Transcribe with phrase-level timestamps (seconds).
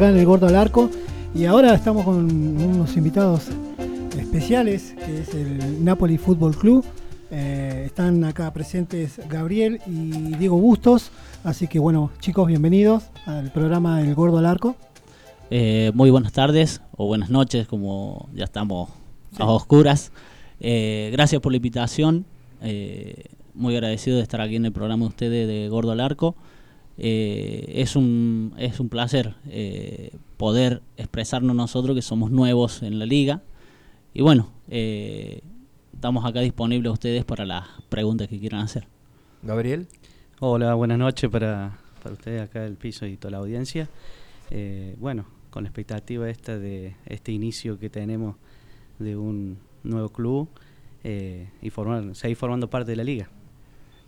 [0.00, 0.88] acá en el Gordo al Arco
[1.34, 3.48] y ahora estamos con unos invitados
[4.18, 6.82] especiales, que es el Napoli Fútbol Club.
[7.30, 11.10] Eh, están acá presentes Gabriel y Diego Bustos,
[11.44, 14.74] así que bueno, chicos, bienvenidos al programa El Gordo al Arco.
[15.50, 18.88] Eh, muy buenas tardes o buenas noches, como ya estamos
[19.38, 20.12] a oscuras.
[20.60, 22.24] Eh, gracias por la invitación.
[23.52, 26.36] muy agradecido de estar aquí en el programa de ustedes de Gordo al Arco.
[27.02, 29.34] Es, un, es un placer
[30.40, 33.42] poder expresarnos nosotros que somos nuevos en la liga.
[34.14, 35.42] Y bueno, eh,
[35.92, 38.86] estamos acá disponibles a ustedes para las preguntas que quieran hacer.
[39.42, 39.86] Gabriel.
[40.40, 43.88] Hola, buenas noches para, para ustedes acá del piso y toda la audiencia.
[44.50, 48.36] Eh, bueno, con la expectativa esta de este inicio que tenemos
[48.98, 50.48] de un nuevo club
[51.04, 53.28] eh, y formar, seguir formando parte de la liga.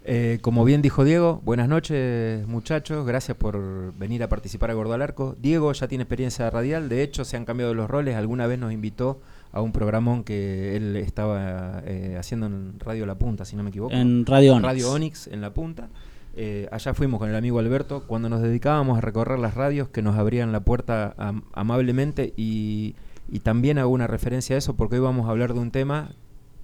[0.04, 4.94] Eh, como bien dijo Diego, buenas noches muchachos, gracias por venir a participar a Gordo
[4.94, 5.36] al Arco.
[5.40, 8.72] Diego ya tiene experiencia radial, de hecho se han cambiado los roles, alguna vez nos
[8.72, 9.20] invitó
[9.52, 13.70] a un programón que él estaba eh, haciendo en Radio La Punta, si no me
[13.70, 13.94] equivoco.
[13.94, 14.64] En Radio Onix.
[14.64, 15.88] Radio Onix, en La Punta.
[16.34, 20.02] Eh, allá fuimos con el amigo Alberto cuando nos dedicábamos a recorrer las radios que
[20.02, 21.14] nos abrían la puerta
[21.52, 22.96] amablemente y,
[23.30, 26.10] y también hago una referencia a eso porque hoy vamos a hablar de un tema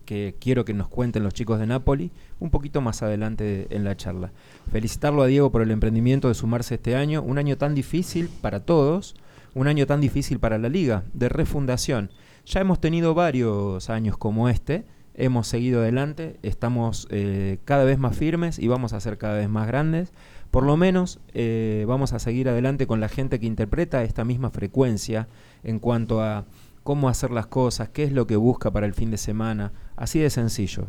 [0.08, 2.10] que quiero que nos cuenten los chicos de Napoli
[2.40, 4.32] un poquito más adelante en la charla.
[4.72, 8.60] Felicitarlo a Diego por el emprendimiento de sumarse este año, un año tan difícil para
[8.60, 9.16] todos,
[9.54, 12.08] un año tan difícil para la liga, de refundación.
[12.46, 18.16] Ya hemos tenido varios años como este, hemos seguido adelante, estamos eh, cada vez más
[18.16, 20.14] firmes y vamos a ser cada vez más grandes.
[20.50, 24.48] Por lo menos eh, vamos a seguir adelante con la gente que interpreta esta misma
[24.48, 25.28] frecuencia
[25.64, 26.46] en cuanto a
[26.88, 30.20] cómo hacer las cosas, qué es lo que busca para el fin de semana, así
[30.20, 30.86] de sencillo.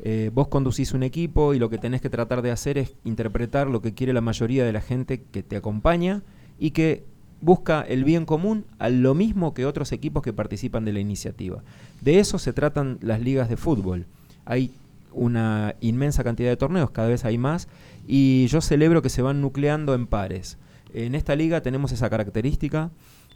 [0.00, 3.68] Eh, vos conducís un equipo y lo que tenés que tratar de hacer es interpretar
[3.68, 6.22] lo que quiere la mayoría de la gente que te acompaña
[6.58, 7.04] y que
[7.42, 11.62] busca el bien común a lo mismo que otros equipos que participan de la iniciativa.
[12.00, 14.06] De eso se tratan las ligas de fútbol.
[14.46, 14.72] Hay
[15.12, 17.68] una inmensa cantidad de torneos, cada vez hay más,
[18.06, 20.56] y yo celebro que se van nucleando en pares.
[20.94, 22.92] En esta liga tenemos esa característica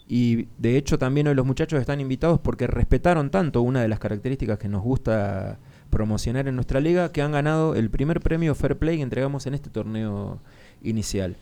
[0.08, 3.98] y de hecho también hoy los muchachos están invitados porque respetaron tanto una de las
[3.98, 5.58] características que nos gusta
[5.90, 9.52] promocionar en nuestra liga que han ganado el primer premio Fair Play que entregamos en
[9.52, 10.40] este torneo
[10.82, 11.36] inicial.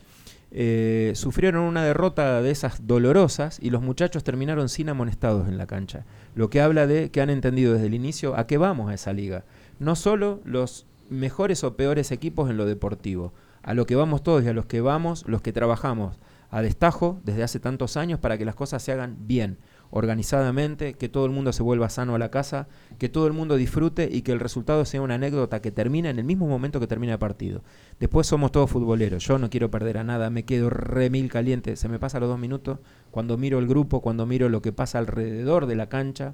[0.51, 5.65] Eh, sufrieron una derrota de esas dolorosas y los muchachos terminaron sin amonestados en la
[5.65, 6.05] cancha.
[6.35, 9.13] Lo que habla de que han entendido desde el inicio a qué vamos a esa
[9.13, 9.45] liga.
[9.79, 13.33] No solo los mejores o peores equipos en lo deportivo,
[13.63, 16.17] a lo que vamos todos y a los que vamos los que trabajamos
[16.49, 19.57] a destajo desde hace tantos años para que las cosas se hagan bien,
[19.89, 22.67] organizadamente, que todo el mundo se vuelva sano a la casa,
[22.97, 26.19] que todo el mundo disfrute y que el resultado sea una anécdota que termina en
[26.19, 27.63] el mismo momento que termina el partido.
[27.99, 31.75] Después somos todos futboleros, yo no quiero perder a nada, me quedo re mil caliente,
[31.75, 32.79] se me pasa los dos minutos
[33.11, 36.33] cuando miro el grupo, cuando miro lo que pasa alrededor de la cancha.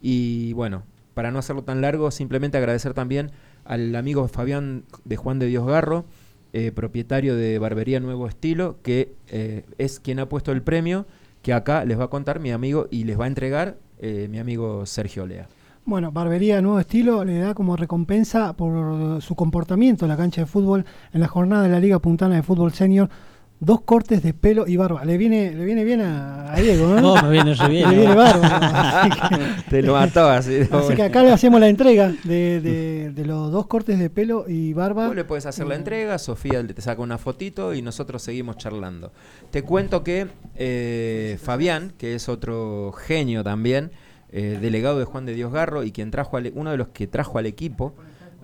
[0.00, 0.82] Y bueno,
[1.14, 3.30] para no hacerlo tan largo, simplemente agradecer también
[3.64, 6.04] al amigo Fabián de Juan de Dios Garro,
[6.52, 11.06] eh, propietario de Barbería Nuevo Estilo, que eh, es quien ha puesto el premio,
[11.40, 14.38] que acá les va a contar mi amigo y les va a entregar eh, mi
[14.38, 15.48] amigo Sergio Lea.
[15.84, 20.46] Bueno, Barbería Nuevo Estilo le da como recompensa por su comportamiento en la cancha de
[20.46, 23.08] fútbol en la jornada de la Liga Puntana de Fútbol Senior
[23.62, 25.04] dos cortes de pelo y barba.
[25.04, 27.00] Le viene, le viene bien a, Diego, ¿no?
[27.14, 27.88] No, me viene re bien.
[27.90, 29.08] Le viene barba.
[29.70, 30.62] Te lo mató así.
[30.70, 35.06] Así que acá le hacemos la entrega de, los dos cortes de pelo y barba.
[35.06, 39.12] Vos le puedes hacer la entrega, Sofía te saca una fotito y nosotros seguimos charlando.
[39.52, 40.26] Te cuento que
[40.56, 43.92] eh, Fabián, que es otro genio también,
[44.32, 47.38] eh, delegado de Juan de Dios Garro y quien trajo uno de los que trajo
[47.38, 47.94] al equipo,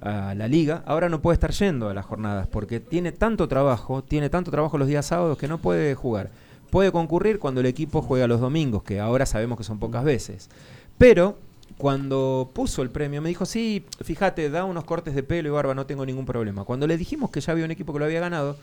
[0.03, 4.03] a la liga, ahora no puede estar yendo a las jornadas porque tiene tanto trabajo,
[4.03, 6.31] tiene tanto trabajo los días sábados que no puede jugar.
[6.71, 10.51] Puede concurrir cuando el equipo juega los domingos, que ahora sabemos que son pocas veces.
[10.99, 11.39] Pero
[11.79, 15.75] cuando puso el premio me dijo, sí, fíjate, da unos cortes de pelo y barba,
[15.75, 16.65] no tengo ningún problema.
[16.65, 18.57] Cuando le dijimos que ya había un equipo que lo había ganado,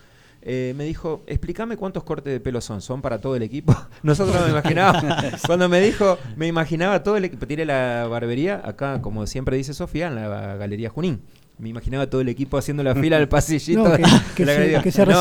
[0.48, 2.80] eh, me dijo, explícame cuántos cortes de pelo son.
[2.80, 3.76] ¿Son para todo el equipo?
[4.04, 5.42] Nosotros no me imaginábamos.
[5.48, 7.48] Cuando me dijo, me imaginaba todo el equipo.
[7.48, 11.22] Tiré la barbería, acá, como siempre dice Sofía, en la Galería Junín.
[11.58, 13.92] Me imaginaba todo el equipo haciendo la fila del pasillito.
[14.36, 15.14] que, se, le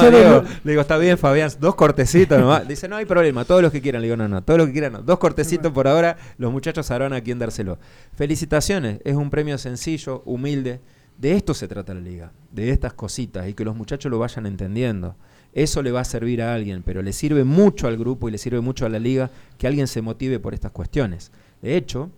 [0.64, 2.68] digo, está bien, Fabián, dos cortecitos nomás.
[2.68, 4.02] Dice, no hay problema, todos los que quieran.
[4.02, 5.02] Le digo, no, no, todos los que quieran, no.
[5.02, 7.78] Dos cortecitos por ahora, los muchachos sabrán a quién dárselo.
[8.14, 10.80] Felicitaciones, es un premio sencillo, humilde.
[11.18, 14.46] De esto se trata la liga, de estas cositas y que los muchachos lo vayan
[14.46, 15.16] entendiendo.
[15.52, 18.38] Eso le va a servir a alguien, pero le sirve mucho al grupo y le
[18.38, 21.30] sirve mucho a la liga que alguien se motive por estas cuestiones.
[21.62, 22.10] De hecho,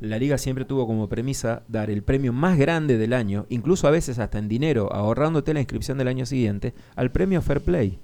[0.00, 3.90] la liga siempre tuvo como premisa dar el premio más grande del año, incluso a
[3.90, 7.98] veces hasta en dinero, ahorrándote la inscripción del año siguiente, al premio Fair Play.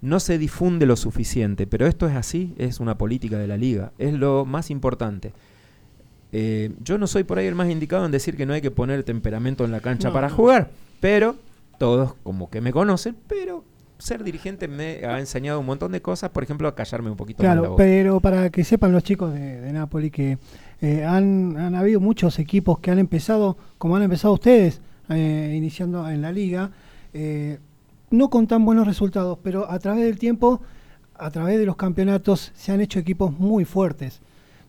[0.00, 3.92] no se difunde lo suficiente, pero esto es así, es una política de la liga,
[3.98, 5.32] es lo más importante.
[6.32, 8.70] Eh, yo no soy por ahí el más indicado en decir que no hay que
[8.70, 10.34] poner temperamento en la cancha No, para no.
[10.36, 10.70] jugar,
[11.00, 11.36] pero
[11.78, 13.64] todos como que me conocen, pero
[13.98, 17.42] ser dirigente me ha enseñado un montón de cosas, por ejemplo, a callarme un poquito
[17.42, 17.82] más la Claro, boca.
[17.82, 20.38] pero para que sepan los chicos de, de Napoli que
[20.80, 26.08] eh, han, han habido muchos equipos que han empezado, como han empezado ustedes, eh, iniciando
[26.08, 26.70] en la liga,
[27.14, 27.58] eh,
[28.10, 30.60] no con tan buenos resultados, pero a través del tiempo,
[31.14, 34.20] a través de los campeonatos, se han hecho equipos muy fuertes,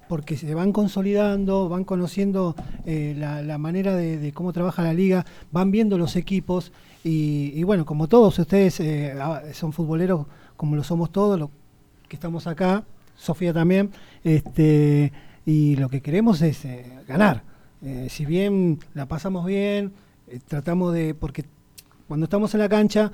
[0.10, 5.70] porque se van consolidando, van conociendo eh, la, manera de, cómo trabaja la liga, van
[5.70, 6.72] viendo los equipos
[7.04, 10.26] y, bueno, como todos ustedes eh, ah, son futboleros,
[10.58, 11.52] como lo somos todos, lo
[12.08, 12.84] que estamos acá,
[13.16, 13.92] Sofía también,
[14.24, 15.14] este,
[15.46, 17.44] y lo que queremos es eh, ganar.
[18.10, 19.94] Si bien la pasamos bien,
[20.48, 21.46] tratamos de, porque
[22.08, 23.12] cuando estamos en la cancha,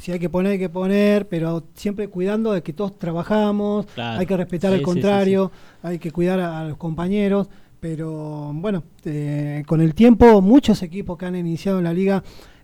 [0.00, 4.20] si hay que poner, hay que poner, pero siempre cuidando de que todos trabajamos, Claro.
[4.20, 5.52] hay que respetar Sí, al sí, sí, contrario,
[5.82, 7.48] hay que cuidar a, a los compañeros,
[7.80, 12.22] pero bueno, eh, con el tiempo muchos equipos que han iniciado en la liga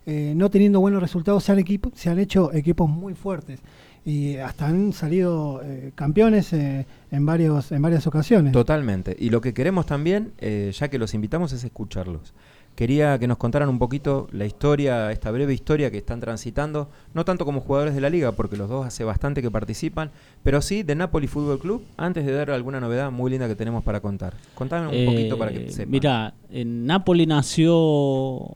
[0.08, 3.58] eh, no teniendo buenos resultados se han, equipo, se han hecho equipos muy fuertes
[4.04, 8.52] y hasta han salido eh, campeones eh, en, varios, en varias ocasiones.
[8.52, 9.16] Totalmente.
[9.18, 12.32] Y lo que queremos también, eh, ya que los invitamos, es escucharlos.
[12.76, 17.24] Quería que nos contaran un poquito la historia, esta breve historia que están transitando, no
[17.24, 20.10] tanto como jugadores de la liga, porque los dos hace bastante que participan,
[20.42, 23.82] pero sí de Napoli Fútbol Club, antes de dar alguna novedad muy linda que tenemos
[23.82, 24.34] para contar.
[24.54, 25.90] Contame un poquito para que Eh, sepan.
[25.90, 28.46] Mira, en Napoli nació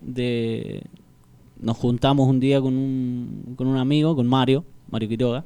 [0.00, 0.84] de...
[1.60, 5.44] Nos juntamos un día con un, con un amigo, con Mario, Mario Quiroga,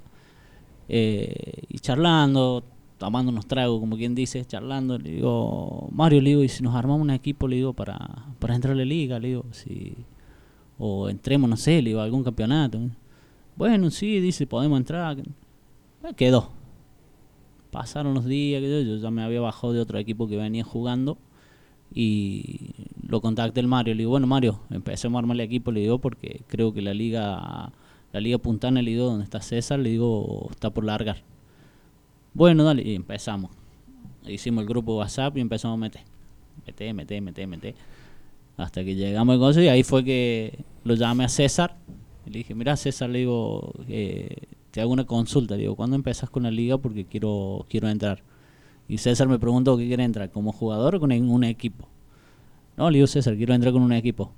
[0.91, 2.63] eh, y charlando,
[2.99, 6.75] tomando unos tragos, como quien dice, charlando, le digo, Mario, le digo, y si nos
[6.75, 7.97] armamos un equipo, le digo, para,
[8.39, 9.95] para entrar a la liga, le digo, si,
[10.79, 12.81] o entremos, no sé, le digo, algún campeonato.
[13.57, 15.17] Bueno, sí, dice, podemos entrar.
[16.03, 16.51] Me quedó.
[17.71, 21.19] Pasaron los días, yo ya me había bajado de otro equipo que venía jugando
[21.95, 22.71] y
[23.07, 25.99] lo contacté el Mario, le digo, bueno Mario, empecemos a armar el equipo, le digo,
[25.99, 27.73] porque creo que la liga,
[28.13, 31.23] la liga Puntana, le digo, donde está César, le digo, está por largar.
[32.35, 33.51] Bueno, dale, y empezamos.
[34.27, 36.03] Hicimos el grupo WhatsApp y empezamos a meter.
[36.67, 37.75] Meter, meter, meter, meter.
[38.57, 41.77] Hasta que llegamos al coso y ahí fue que lo llamé a César.
[42.27, 44.37] Y le dije, mira César, le digo, eh,
[44.71, 45.55] te hago una consulta.
[45.55, 46.79] Le digo, ¿cuándo empezás con la liga?
[46.79, 48.23] Porque quiero, quiero entrar.
[48.89, 51.89] Y César me preguntó qué quiere entrar, como jugador o con un equipo.
[52.77, 54.33] No, le digo César, quiero entrar con un equipo.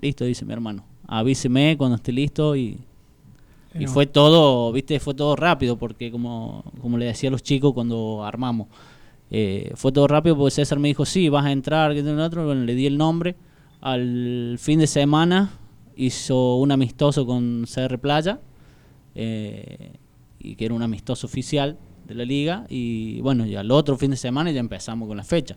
[0.00, 0.84] Listo, dice mi hermano.
[1.06, 2.78] Avíseme cuando esté listo y,
[3.78, 7.72] y fue todo, viste, fue todo rápido porque como, como le decía a los chicos
[7.72, 8.68] cuando armamos,
[9.30, 12.46] eh, fue todo rápido porque César me dijo, sí, vas a entrar, que el otro,
[12.46, 13.36] bueno, le di el nombre.
[13.80, 15.58] Al fin de semana
[15.96, 18.40] hizo un amistoso con CR Playa,
[19.14, 19.92] eh,
[20.38, 24.10] y que era un amistoso oficial de la liga, y bueno, y al otro fin
[24.10, 25.56] de semana ya empezamos con la fecha.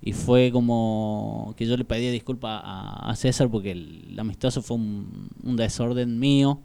[0.00, 4.62] Y fue como que yo le pedí disculpas a, a César porque el, el amistoso
[4.62, 6.60] fue un, un desorden mío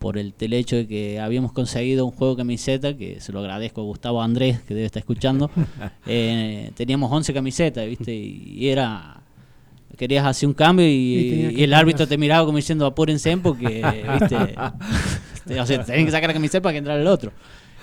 [0.00, 3.40] por el, el hecho de que habíamos conseguido un juego de camiseta, que se lo
[3.40, 5.50] agradezco a Gustavo Andrés, que debe estar escuchando.
[6.06, 8.12] Eh, teníamos 11 camisetas, ¿viste?
[8.12, 9.20] Y, y era.
[9.96, 13.84] Querías hacer un cambio y, el árbitro te miraba como diciendo apúrense porque,
[14.18, 14.36] ¿viste?
[15.60, 17.32] o sea, tenés que sacar la camiseta para que entrara el otro.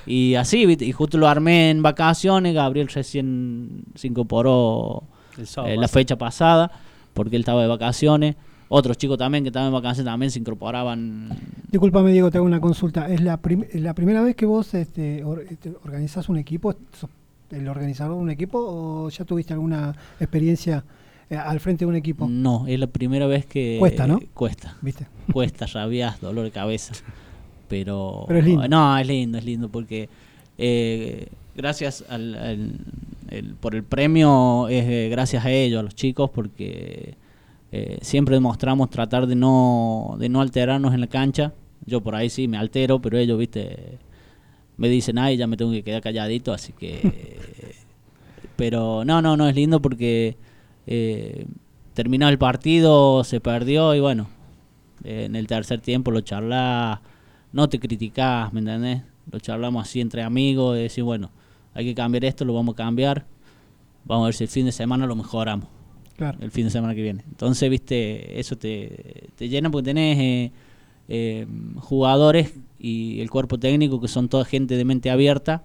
[0.08, 0.86] Y así, ¿viste?
[0.86, 2.56] Y justo lo armé en vacaciones.
[2.56, 5.04] Gabriel recién se incorporó
[5.38, 6.72] El sábado eh, la fecha pasada
[7.14, 8.36] porque él estaba de vacaciones.
[8.70, 11.30] Otros chicos también que estaban de vacaciones también se incorporaban.
[11.72, 13.10] Disculpame, Diego, te hago una consulta.
[13.10, 16.76] ¿Es la, prim- la primera vez que vos este, or- este, organizás un equipo?
[17.00, 17.10] ¿Sos
[17.52, 20.84] el organizador de un equipo o ya tuviste alguna experiencia
[21.30, 22.28] eh, al frente de un equipo?
[22.30, 23.78] No, es la primera vez que.
[23.80, 24.20] Cuesta, ¿no?
[24.34, 24.76] Cuesta.
[24.82, 25.08] ¿Viste?
[25.32, 26.94] cuesta, rabias, dolor de cabeza.
[27.70, 28.68] Pero, Pero es lindo.
[28.68, 30.10] No, es lindo, es lindo porque
[30.58, 32.80] eh, gracias al, al-
[33.30, 37.16] el- por el premio, es eh, gracias a ellos, a los chicos, porque
[37.80, 41.54] eh, siempre demostramos tratar de no, de no alterarnos en la cancha.
[41.86, 44.00] Yo por ahí sí me altero, pero ellos, viste,
[44.78, 47.46] me dicen, ay, ya me tengo que quedar calladito, así que...
[48.56, 50.38] pero no, no, no, es lindo porque
[50.88, 51.46] eh,
[51.94, 54.28] terminó el partido, se perdió y bueno,
[55.04, 57.00] eh, en el tercer tiempo lo charlás,
[57.54, 59.04] no te criticás, ¿me entendés?
[59.32, 61.30] Lo charlamos así entre amigos, y decir, bueno,
[61.76, 63.26] hay que cambiar esto, lo vamos a cambiar,
[64.04, 65.70] vamos a ver si el fin de semana lo mejoramos,
[66.40, 67.24] El fin de semana que viene.
[67.28, 70.52] Entonces, viste, eso te, te llena porque tenés eh,
[71.10, 71.48] eh,
[71.80, 75.64] jugadores y el cuerpo técnico que son toda gente de mente abierta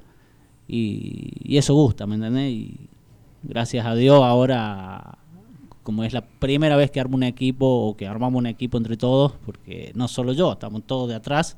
[0.68, 2.52] y, y eso gusta, ¿me entendés?
[2.52, 2.76] Y
[3.42, 5.18] gracias a Dios ahora
[5.82, 8.97] como es la primera vez que armo un equipo o que armamos un equipo entre
[8.97, 11.56] todos, porque no solo yo, estamos todos de atrás,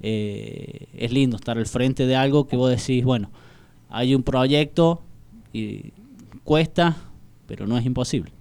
[0.00, 3.30] eh, es lindo estar al frente de algo que vos decís, bueno,
[3.88, 5.00] hay un proyecto
[5.52, 5.92] y
[6.42, 6.96] cuesta,
[7.46, 8.32] pero no es imposible.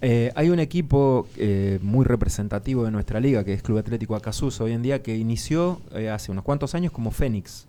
[0.00, 4.64] Eh, hay un equipo eh, muy representativo de nuestra liga, que es Club Atlético Acasuso
[4.64, 5.80] hoy en día, que inició
[6.12, 7.66] hace unos cuantos años como Fénix.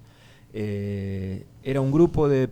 [0.54, 2.50] era un grupo de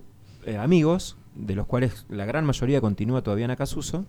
[0.59, 4.05] amigos, de los cuales la gran mayoría continúa todavía en Acasuso,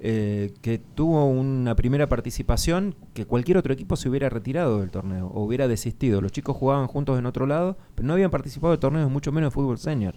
[0.00, 5.26] eh, que tuvo una primera participación que cualquier otro equipo se hubiera retirado del torneo
[5.26, 6.20] o hubiera desistido.
[6.20, 9.48] Los chicos jugaban juntos en otro lado, pero no habían participado de torneos, mucho menos
[9.48, 10.14] de fútbol senior.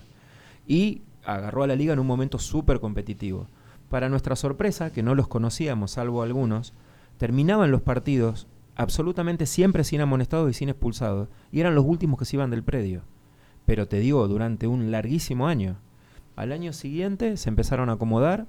[0.67, 3.47] Y agarró a la liga en un momento súper competitivo.
[3.89, 6.73] Para nuestra sorpresa, que no los conocíamos, salvo algunos,
[7.17, 12.25] terminaban los partidos absolutamente siempre sin amonestados y sin expulsados, y eran los últimos que
[12.25, 13.01] se iban del predio.
[13.65, 15.75] Pero te digo, durante un larguísimo año.
[16.35, 18.47] Al año siguiente se empezaron a acomodar,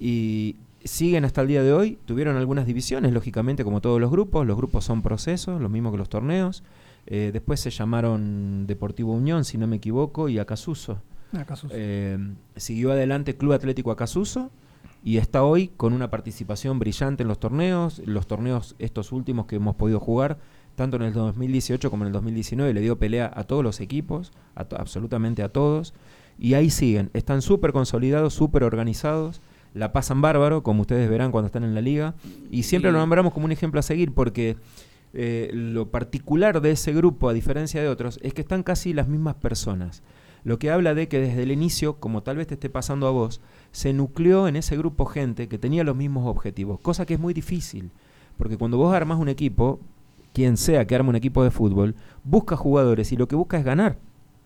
[0.00, 1.98] y siguen hasta el día de hoy.
[2.04, 4.46] Tuvieron algunas divisiones, lógicamente, como todos los grupos.
[4.46, 6.62] Los grupos son procesos, lo mismo que los torneos.
[7.06, 11.00] Eh, después se llamaron Deportivo Unión, si no me equivoco, y Acasuso.
[11.70, 12.18] Eh,
[12.56, 14.50] siguió adelante Club Atlético Acasuso
[15.04, 18.00] y está hoy con una participación brillante en los torneos.
[18.04, 20.38] Los torneos, estos últimos que hemos podido jugar,
[20.74, 24.32] tanto en el 2018 como en el 2019, le dio pelea a todos los equipos,
[24.54, 25.94] absolutamente a todos.
[26.38, 29.40] Y ahí siguen, están súper consolidados, súper organizados
[29.74, 32.14] la pasan bárbaro, como ustedes verán cuando están en la liga,
[32.50, 34.56] y siempre lo nombramos como un ejemplo a seguir porque
[35.14, 39.08] eh, lo particular de ese grupo, a diferencia de otros, es que están casi las
[39.08, 40.02] mismas personas.
[40.44, 43.10] Lo que habla de que desde el inicio, como tal vez te esté pasando a
[43.10, 43.40] vos,
[43.72, 47.34] se nucleó en ese grupo gente que tenía los mismos objetivos, cosa que es muy
[47.34, 47.90] difícil,
[48.36, 49.80] porque cuando vos armas un equipo,
[50.32, 53.64] quien sea que arme un equipo de fútbol, busca jugadores y lo que busca es
[53.64, 53.98] ganar.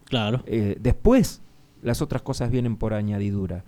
[0.06, 0.42] Claro.
[0.46, 1.42] Eh, después,
[1.82, 3.64] las otras cosas vienen por añadidura.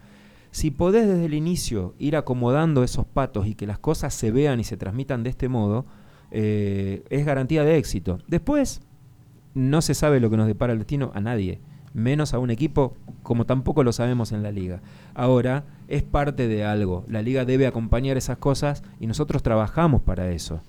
[0.50, 4.60] Si podés desde el inicio ir acomodando esos patos y que las cosas se vean
[4.60, 5.84] y se transmitan de este modo,
[6.30, 8.18] eh, es garantía de éxito.
[8.28, 8.80] Después,
[9.54, 11.60] no se sabe lo que nos depara el destino a nadie,
[11.94, 14.82] menos a un equipo como tampoco lo sabemos en la liga.
[15.14, 17.04] Ahora, es parte de algo.
[17.08, 20.60] La liga debe acompañar esas cosas y nosotros trabajamos para eso.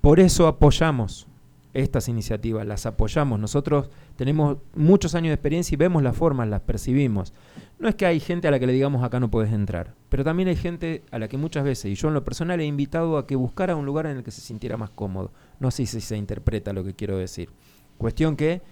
[0.00, 1.28] Por eso apoyamos
[1.74, 3.38] estas iniciativas, las apoyamos.
[3.38, 7.32] Nosotros tenemos muchos años de experiencia y vemos las formas, las percibimos.
[7.78, 10.24] No es que hay gente a la que le digamos acá no puedes entrar, pero
[10.24, 13.18] también hay gente a la que muchas veces, y yo en lo personal he invitado
[13.18, 15.32] a que buscara un lugar en el que se sintiera más cómodo.
[15.58, 17.50] No sé si se interpreta lo que quiero decir.
[17.98, 18.62] Cuestión que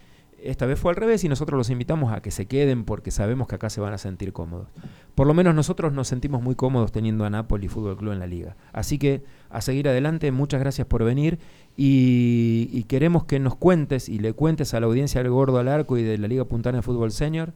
[0.42, 3.46] esta vez fue al revés y nosotros los invitamos a que se queden porque sabemos
[3.48, 4.68] que acá se van a sentir cómodos.
[5.14, 8.26] Por lo menos nosotros nos sentimos muy cómodos teniendo a Napoli Fútbol Club en la
[8.26, 8.56] liga.
[8.72, 11.38] Así que a seguir adelante, muchas gracias por venir
[11.76, 15.96] y, queremos que nos cuentes y le cuentes a la audiencia del Gordo al Arco
[15.96, 17.52] y de la Liga Puntana de Fútbol Senior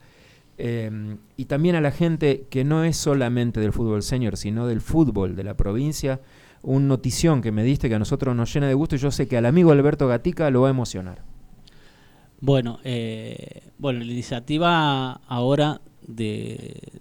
[0.59, 4.81] em, y también a la gente que no es solamente del fútbol senior, sino del
[4.81, 6.21] fútbol de la provincia,
[6.63, 9.27] un notición que me diste que a nosotros nos llena de gusto y yo sé
[9.27, 11.34] que al amigo Alberto Gatica lo va a emocionar.
[12.47, 17.01] Bueno, eh, bueno, la iniciativa ahora de,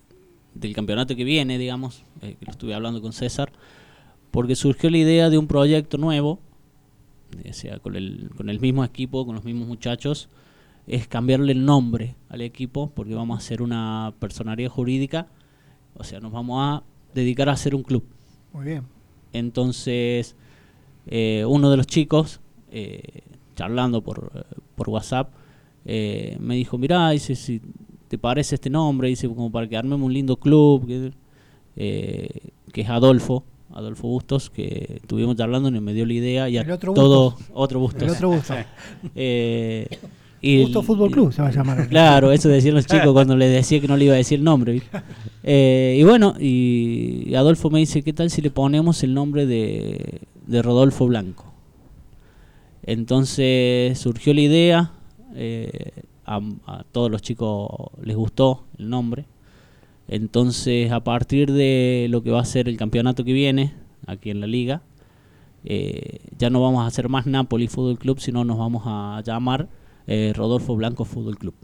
[0.54, 3.52] del campeonato que viene, digamos, eh, que lo estuve hablando con César,
[4.32, 6.40] porque surgió la idea de un proyecto nuevo,
[7.46, 10.30] o sea, con el, con el mismo equipo, con los mismos muchachos,
[10.88, 15.28] es cambiarle el nombre al equipo, porque vamos a hacer una personalidad jurídica,
[15.96, 18.06] o sea, nos vamos a dedicar a hacer un club.
[18.54, 18.84] Muy bien.
[19.34, 20.38] Entonces,
[21.06, 22.40] eh, uno de los chicos,
[23.56, 25.30] charlando por, por WhatsApp,
[25.86, 27.62] eh, me dijo, mirá, dice, si
[28.08, 31.12] te parece este nombre, dice, como para que armemos un lindo club, que,
[31.76, 32.30] eh,
[32.72, 36.50] que es Adolfo, Adolfo Bustos, que estuvimos charlando y me dio la idea.
[36.50, 38.04] Y otro todo, otro Bustos.
[38.04, 38.58] El otro Bustos.
[39.16, 39.88] eh,
[40.62, 41.88] Bustos Fútbol Club se va a llamar.
[41.88, 44.46] Claro, eso decían los chicos cuando les decía que no le iba a decir el
[44.46, 44.82] nombre.
[45.44, 50.22] Eh, y bueno, y Adolfo me dice, ¿qué tal si le ponemos el nombre de,
[50.46, 51.53] de Rodolfo Blanco?
[52.84, 54.91] Entonces surgió la idea,
[55.36, 56.41] eh, a,
[56.91, 57.69] todos los chicos
[58.02, 59.26] les gustó el nombre.
[60.08, 63.74] Entonces a partir de lo que va a ser el campeonato que viene
[64.06, 64.82] aquí en la liga,
[65.63, 69.69] eh, ya no vamos a hacer más Napoli Fútbol Club, sino nos vamos a llamar
[70.08, 71.56] eh, Rodolfo Blanco Fútbol Club.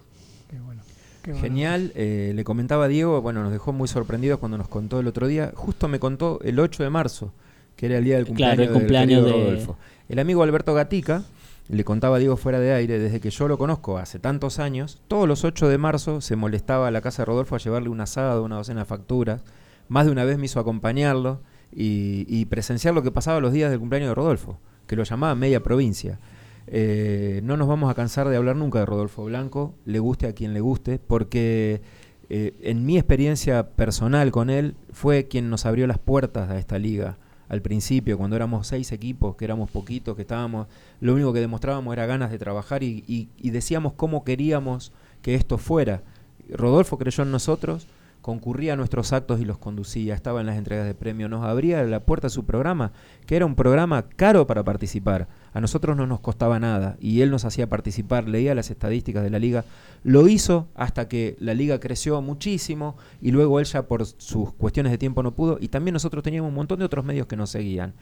[1.42, 5.28] Genial, le comentaba a Diego, bueno, nos dejó muy sorprendidos cuando nos contó el otro
[5.28, 7.34] día, justo me contó el 8 de marzo,
[7.76, 9.78] que era el día del cumpleaños, el cumpleaños de Rodolfo.
[10.10, 11.22] El amigo Alberto Gatica,
[11.68, 15.28] le contaba Diego fuera de aire, desde que yo lo conozco hace tantos años, todos
[15.28, 18.44] los 8 de marzo se molestaba a la casa de Rodolfo a llevarle un asado,
[18.44, 19.44] una docena de facturas.
[19.88, 21.42] Más de una vez me hizo acompañarlo
[21.72, 25.62] y, presenciar lo que pasaba los días del cumpleaños de Rodolfo, que lo llamaba media
[25.62, 26.20] provincia.
[26.66, 30.34] Eh, no nos vamos a cansar de hablar nunca de Rodolfo Blanco, le guste a
[30.34, 31.84] quien le guste, porque
[32.32, 36.80] eh, en mi experiencia personal con él, fue quien nos abrió las puertas a esta
[36.80, 40.68] liga al principio, cuando éramos seis equipos, que éramos poquitos, que estábamos,
[41.02, 45.58] lo único que demostrábamos era ganas de trabajar y, y decíamos cómo queríamos que esto
[45.58, 46.04] fuera.
[46.50, 47.88] Rodolfo creyó en nosotros,
[48.22, 51.84] concurría a nuestros actos y los conducía, estaba en las entregas de premio, nos abría
[51.84, 52.92] la puerta a su programa,
[53.26, 55.28] que era un programa caro para participar.
[55.54, 59.30] A nosotros no nos costaba nada y él nos hacía participar, leía las estadísticas de
[59.30, 59.66] la liga,
[60.04, 64.92] lo hizo hasta que la liga creció muchísimo y luego él ya por sus cuestiones
[64.92, 65.58] de tiempo no pudo.
[65.60, 67.94] Y también nosotros teníamos un montón de otros medios que nos seguían.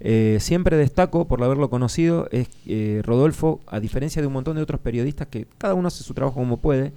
[0.00, 4.62] Eh, siempre destaco, por haberlo conocido, es eh, Rodolfo, a diferencia de un montón de
[4.62, 6.92] otros periodistas que cada uno hace su trabajo como puede,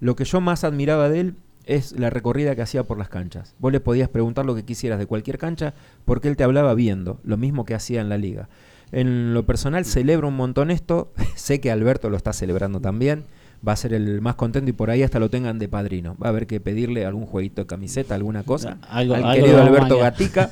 [0.00, 3.54] lo que yo más admiraba de él es la recorrida que hacía por las canchas.
[3.58, 7.20] Vos le podías preguntar lo que quisieras de cualquier cancha porque él te hablaba viendo,
[7.24, 8.48] lo mismo que hacía en la liga.
[8.90, 13.24] En lo personal celebro un montón esto, sé que Alberto lo está celebrando también,
[13.66, 16.16] va a ser el más contento y por ahí hasta lo tengan de padrino.
[16.22, 18.78] Va a haber que pedirle algún jueguito de camiseta, alguna cosa.
[18.88, 20.50] Algo, Al querido Alberto Gatica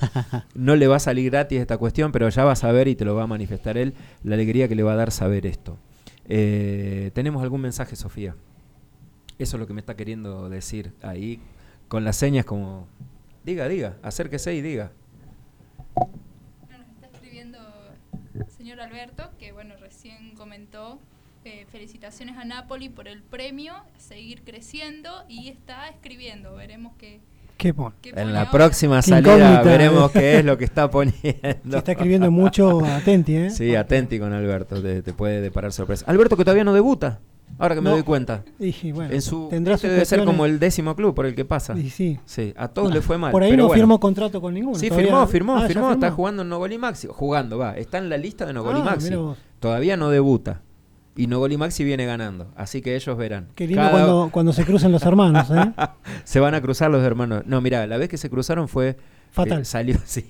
[0.55, 3.05] no le va a salir gratis esta cuestión, pero ya vas a ver y te
[3.05, 5.77] lo va a manifestar él la alegría que le va a dar saber esto.
[6.29, 8.37] Eh, ¿Tenemos algún mensaje, Sofía?
[9.41, 11.41] Eso es lo que me está queriendo decir ahí,
[11.89, 12.87] con las señas como,
[13.43, 14.93] diga, diga, acérquese y diga.
[15.97, 17.59] Nos está escribiendo
[18.35, 20.99] el señor Alberto, que bueno, recién comentó
[21.47, 27.23] eh, felicitaciones a Napoli por el premio, seguir creciendo y está escribiendo, veremos qué...
[27.57, 27.75] ¿Qué
[28.15, 31.19] en la próxima salida veremos qué es lo que está poniendo.
[31.23, 33.51] Se está escribiendo mucho Atenti, ¿eh?
[33.51, 36.05] Sí, Atenti con Alberto, te, te puede deparar sorpresa.
[36.09, 37.21] Alberto que todavía no debuta.
[37.61, 38.43] Ahora que me doy cuenta.
[38.59, 41.77] en su, tendrá este debe ser como el décimo club por el que pasa.
[41.77, 42.19] sí.
[42.25, 42.55] sí.
[42.57, 43.31] a todos le fue mal.
[43.31, 44.79] Por ahí no firmó contrato con ninguno.
[44.79, 47.09] Sí, firmó, firmó, ah, firmó, Está jugando en Nogoli Maxi.
[47.11, 47.77] Jugando, va.
[47.77, 49.15] Está en la lista de Nogoli ah, Maxi.
[49.61, 50.63] Todavía no debuta.
[51.17, 52.51] Y Nogoli Maxi viene ganando.
[52.57, 53.49] Así que ellos verán.
[53.55, 55.49] Qué lindo cuando, cuando se cruzan los hermanos.
[55.51, 55.73] ¿eh?
[56.25, 57.43] se van a cruzar los hermanos.
[57.45, 58.97] No, mira, la vez que se cruzaron fue.
[59.31, 59.61] Fatal.
[59.61, 60.25] Eh, salió, sí,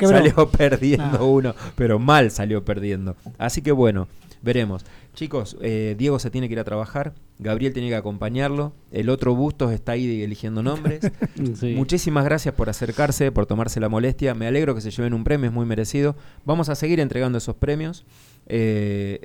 [0.00, 1.24] salió perdiendo ah.
[1.24, 3.16] uno, pero mal salió perdiendo.
[3.38, 4.08] Así que bueno,
[4.44, 4.84] veremos.
[5.14, 9.34] Chicos, eh, Diego se tiene que ir a trabajar, Gabriel tiene que acompañarlo, el otro
[9.34, 11.10] Bustos está ahí eligiendo nombres.
[11.62, 14.34] Muchísimas gracias por acercarse, por tomarse la molestia.
[14.34, 16.14] Me alegro que se lleven un premio, es muy merecido.
[16.44, 18.04] Vamos a seguir entregando esos premios.
[18.46, 19.20] Eh,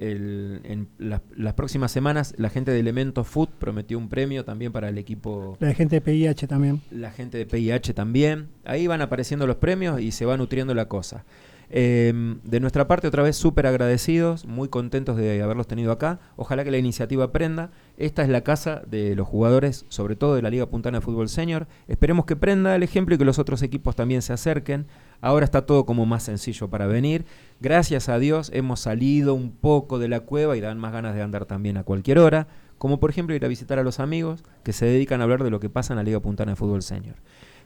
[0.63, 4.97] en las próximas semanas, la gente de Elementos Food prometió un premio también para el
[4.97, 5.57] equipo.
[5.59, 6.81] La gente de PIH también.
[6.89, 8.47] La gente de PIH también.
[8.63, 11.25] Ahí van apareciendo los premios y se va nutriendo la cosa.
[11.71, 16.19] Em, de nuestra parte, otra vez súper agradecidos, muy contentos de haberlos tenido acá.
[16.35, 17.69] Ojalá que la iniciativa prenda.
[17.97, 21.29] Esta es la casa de los jugadores, sobre todo de la Liga Puntana de Fútbol
[21.29, 21.67] Senior.
[21.87, 24.87] Esperemos que prenda el ejemplo y que los otros equipos también se acerquen.
[25.21, 27.25] Ahora está todo como más sencillo para venir.
[27.59, 31.21] Gracias a Dios hemos salido un poco de la cueva y dan más ganas de
[31.21, 32.47] andar también a cualquier hora.
[32.79, 35.49] Como por ejemplo ir a visitar a los amigos que se dedican a hablar de
[35.49, 37.15] lo que pasa en la Liga Puntana de Fútbol Senior.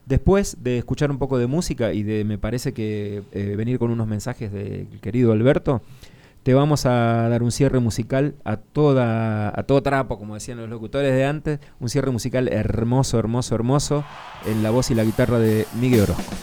[0.05, 3.89] Después de escuchar un poco de música y de, me parece que eh, venir con
[3.89, 5.81] unos mensajes del querido Alberto,
[6.43, 10.69] te vamos a dar un cierre musical a toda a todo trapo, como decían los
[10.69, 14.03] locutores de antes, un cierre musical hermoso, hermoso, hermoso,
[14.45, 16.33] en la voz y la guitarra de Miguel Orozco.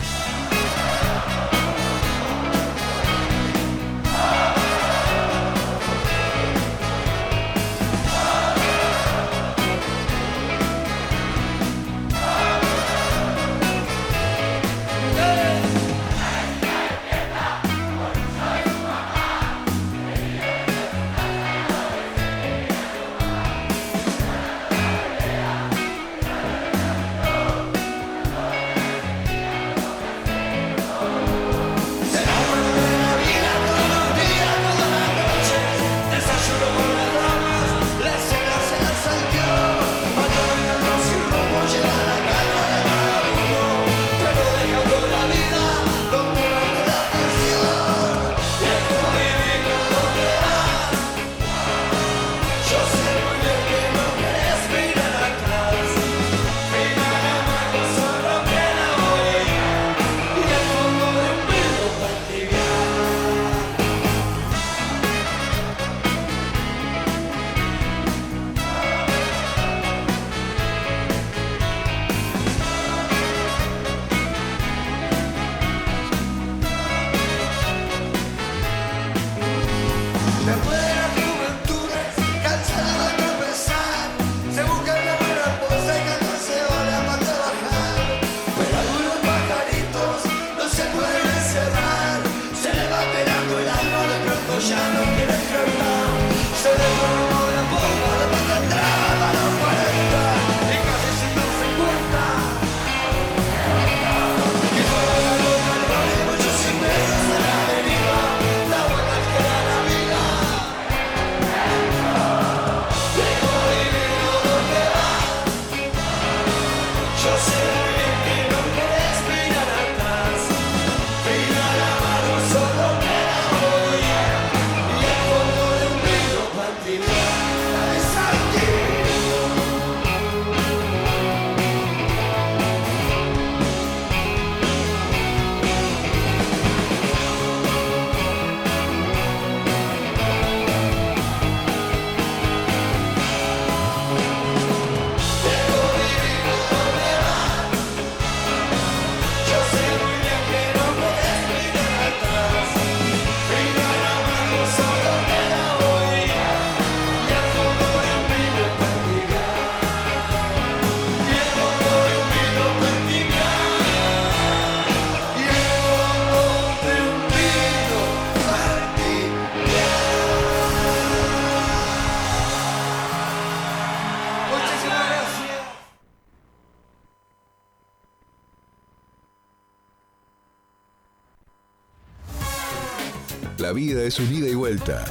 [183.80, 185.06] Vida es un ida y vuelta.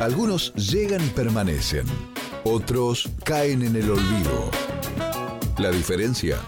[0.00, 1.84] Algunos llegan y permanecen.
[2.44, 4.50] Otros caen en el olvido.
[5.58, 6.38] La diferencia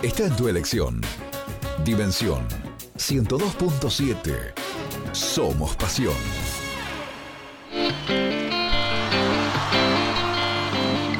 [0.00, 1.00] está en tu elección.
[1.84, 2.46] Dimensión
[2.96, 4.52] 102.7.
[5.12, 6.47] Somos pasión.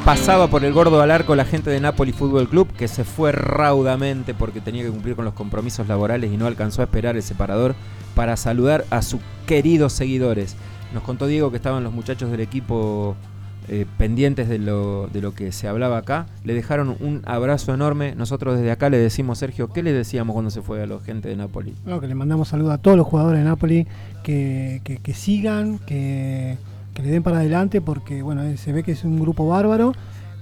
[0.08, 3.30] Pasaba por el gordo al arco la gente de Napoli Fútbol Club que se fue
[3.30, 7.22] raudamente porque tenía que cumplir con los compromisos laborales y no alcanzó a esperar el
[7.22, 7.74] separador
[8.14, 10.56] para saludar a sus queridos seguidores.
[10.94, 13.16] Nos contó Diego que estaban los muchachos del equipo
[13.68, 16.24] eh, pendientes de lo, de lo que se hablaba acá.
[16.42, 18.14] Le dejaron un abrazo enorme.
[18.14, 21.28] Nosotros desde acá le decimos, Sergio, ¿qué le decíamos cuando se fue a la gente
[21.28, 21.74] de Napoli?
[21.84, 23.86] Bueno, que le mandamos saludos a todos los jugadores de Napoli,
[24.22, 26.56] que, que- que sigan, que,
[26.98, 29.92] que le den para adelante, porque bueno, eh, se ve que es un grupo bárbaro.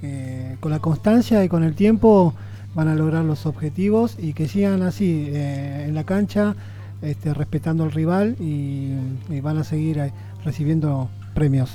[0.02, 2.34] eh, con la constancia y con el tiempo
[2.74, 6.54] van a lograr los objetivos y que sigan así eh, en la cancha,
[7.02, 8.92] este, respetando al rival y,
[9.40, 10.12] van a seguir
[10.44, 11.70] recibiendo premios.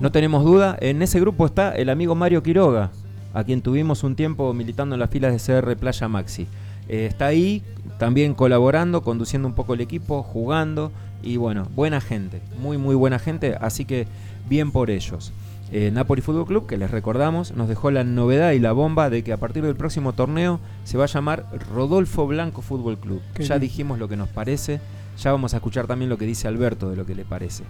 [0.00, 2.90] No tenemos duda, en ese grupo está el amigo Mario Quiroga,
[3.34, 6.46] a quien tuvimos un tiempo militando en las filas de CR Playa Maxi.
[6.88, 7.62] Está ahí
[7.98, 10.92] también colaborando, conduciendo un poco el equipo, jugando
[11.22, 14.06] y bueno, buena gente, muy muy buena gente, así que
[14.48, 15.32] bien por ellos.
[15.74, 19.24] Eh, Napoli Fútbol Club, que les recordamos, nos dejó la novedad y la bomba de
[19.24, 23.22] que a partir del próximo torneo se va a llamar Rodolfo Blanco Fútbol Club.
[23.34, 23.62] Qué ya bien.
[23.70, 24.80] dijimos lo que nos parece,
[25.18, 27.64] ya vamos a escuchar también lo que dice Alberto de lo que le parece.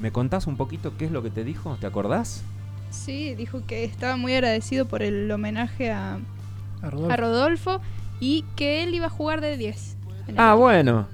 [0.00, 1.76] ¿Me contás un poquito qué es lo que te dijo?
[1.78, 2.42] ¿Te acordás?
[2.88, 6.18] Sí, dijo que estaba muy agradecido por el homenaje a,
[6.80, 7.12] A Rodolfo.
[7.12, 7.80] a Rodolfo
[8.18, 9.96] y que él iba a jugar de 10.
[10.28, 11.06] en el Ah, bueno.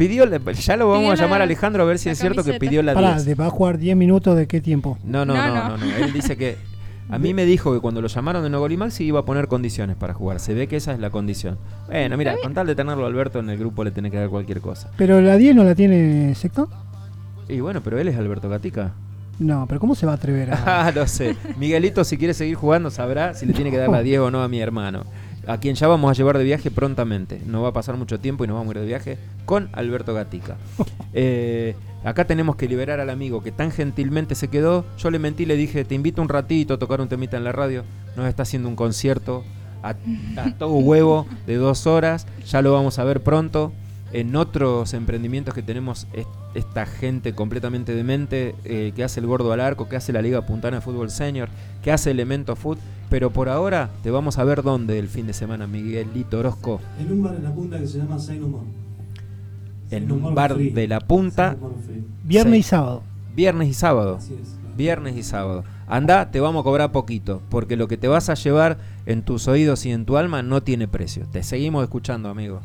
[0.00, 2.08] Pi- Pidió, la- ya lo vamos Pidió a llamar la- a Alejandro a ver si
[2.08, 3.26] es cierto que pidió la Pará, 10.
[3.26, 4.98] ¿de- ¿va a jugar 10 minutos de qué tiempo?
[5.04, 5.84] No, no, no, No, no, no.
[5.86, 5.96] no.
[5.96, 6.56] Él dice que
[7.10, 9.96] a mí me dijo que cuando lo llamaron de Nogolimax sí iba a poner condiciones
[9.96, 10.40] para jugar.
[10.40, 11.58] Se ve que esa es la condición.
[11.86, 14.28] Bueno, mira, con tal de tenerlo a Alberto en el grupo le tenés que dar
[14.28, 14.90] cualquier cosa.
[14.96, 16.68] ¿Pero la 10 no la tiene Sector?
[17.48, 18.92] Y bueno, pero él es Alberto Gatica.
[19.40, 20.56] No, pero ¿cómo se va a atrever a.?
[20.86, 21.34] Ah, lo sé.
[21.58, 24.42] Miguelito, si quiere seguir jugando, sabrá si le tiene que dar la 10 o no
[24.42, 25.04] a mi hermano.
[25.50, 27.42] A quien ya vamos a llevar de viaje prontamente.
[27.44, 30.14] No va a pasar mucho tiempo y nos vamos a ir de viaje con Alberto
[30.14, 30.56] Gatica.
[31.12, 34.84] Eh, acá tenemos que liberar al amigo que tan gentilmente se quedó.
[34.96, 37.50] Yo le mentí, le dije, te invito un ratito a tocar un temita en la
[37.50, 37.82] radio.
[38.16, 39.42] Nos está haciendo un concierto
[39.82, 39.96] a,
[40.36, 42.28] a todo huevo de dos horas.
[42.46, 43.72] Ya lo vamos a ver pronto.
[44.12, 49.52] En otros emprendimientos que tenemos es- esta gente completamente demente eh, que hace el gordo
[49.52, 51.48] al arco, que hace la Liga Puntana de Fútbol Senior,
[51.82, 52.78] que hace Elemento Food.
[53.08, 56.80] Pero por ahora te vamos a ver dónde el fin de semana, Miguelito Orozco.
[56.98, 58.62] En un bar en la punta que se llama Saint Humor.
[59.90, 61.56] En un bar de la punta,
[62.24, 62.60] Viernes Sí.
[62.60, 63.02] y sábado.
[63.34, 64.16] viernes y sábado.
[64.16, 64.56] Así es.
[64.76, 65.64] Viernes y sábado.
[65.88, 69.48] Anda, te vamos a cobrar poquito, porque lo que te vas a llevar en tus
[69.48, 71.26] oídos y en tu alma no tiene precio.
[71.32, 72.60] Te seguimos escuchando, amigo.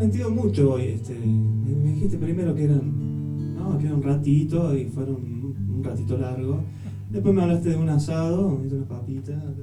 [0.00, 0.84] Mentido mucho hoy.
[0.84, 5.84] Este, me dijiste primero que eran, no, que era un ratito y fueron un, un
[5.84, 6.62] ratito largo.
[7.10, 9.42] Después me hablaste de un asado, de unas papitas.
[9.44, 9.62] Este,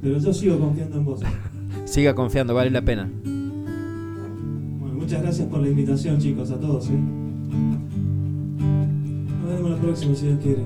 [0.00, 1.20] pero yo sigo confiando en vos.
[1.84, 3.10] Siga confiando, vale la pena.
[3.24, 6.88] Bueno, muchas gracias por la invitación, chicos, a todos.
[6.88, 6.98] ¿eh?
[9.42, 10.62] Nos vemos la próxima, si Dios quiere.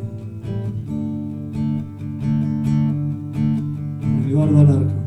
[4.26, 5.03] El gordo al arco.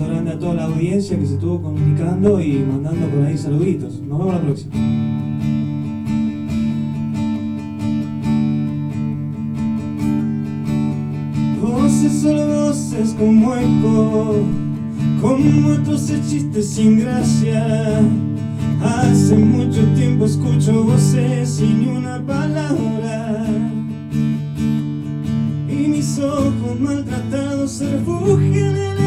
[0.00, 4.00] Abrazo a toda la audiencia que se estuvo comunicando y mandando por ahí saluditos.
[4.00, 4.74] Nos vemos la próxima.
[11.62, 14.34] Voces solo voces como eco,
[15.20, 18.00] como otros chistes sin gracia.
[18.82, 23.46] Hace mucho tiempo escucho voces sin una palabra.
[25.68, 29.03] Y mis ojos maltratados se refugian en y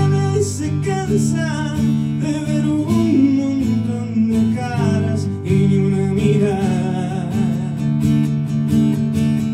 [0.58, 7.30] se cansan de ver un montón de caras y ni una mirada.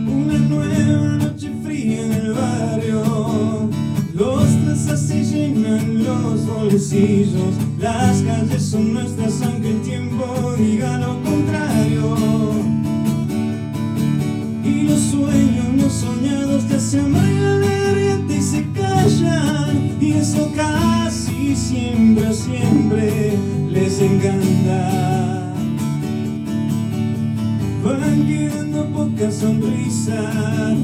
[0.07, 3.69] Una nueva noche fría en el barrio.
[4.13, 7.53] Los trazas se llenan los bolsillos.
[7.79, 12.15] Las calles son nuestras, aunque el tiempo diga lo contrario.
[14.63, 17.13] Y los sueños no soñados te hacen
[18.29, 19.97] y se callan.
[19.99, 20.92] Y eso casi
[22.33, 23.33] siempre,
[23.69, 25.53] les encanta.
[27.83, 30.77] Van quedando pocas sonrisas,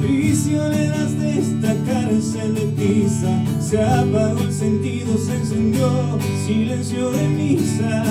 [0.00, 3.42] prisioneras de esta cárcel de tiza.
[3.60, 8.04] Se apagó el sentido, se encendió silencio de misa.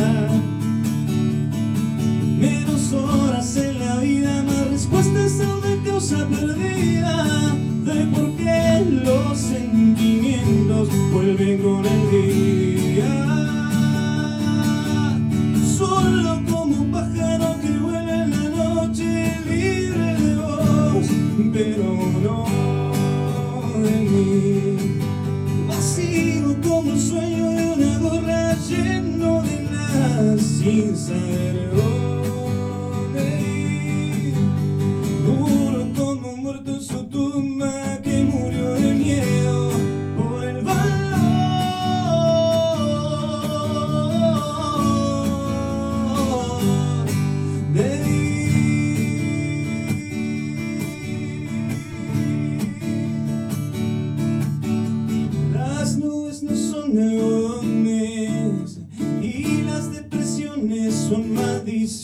[2.37, 9.37] Menos horas en la vida, más respuestas a una diosa perdida de por qué los
[9.37, 12.32] sentimientos vuelven con el día.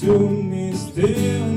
[0.10, 0.94] Maldiciones.
[0.96, 1.49] Te van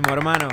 [0.00, 0.48] hermano.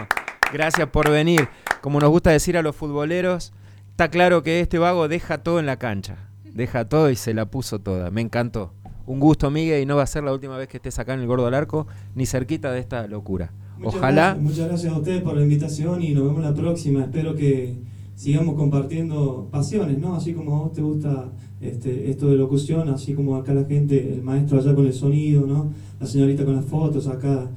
[0.52, 1.48] Gracias por venir.
[1.82, 3.54] Como nos gusta decir a los futboleros,
[3.92, 6.18] está claro que este vago deja todo en la cancha.
[6.44, 8.12] Deja todo y se la puso toda.
[8.12, 8.74] Me encantó.
[9.06, 11.22] Un gusto, Miguel, y no va a ser la última vez que estés acá en
[11.22, 13.52] el Gordo al Arco, ni cerquita de esta locura.
[13.78, 14.22] Muchas Ojalá.
[14.34, 17.04] gracias, muchas gracias a ustedes por la invitación y nos vemos la próxima.
[17.04, 17.78] Espero que
[18.16, 20.16] sigamos compartiendo pasiones, ¿no?
[20.16, 24.14] Así como a vos te gusta este, esto de locución, así como acá la gente,
[24.14, 25.72] el maestro allá con el sonido, ¿no?
[26.00, 27.50] La señorita con las fotos acá.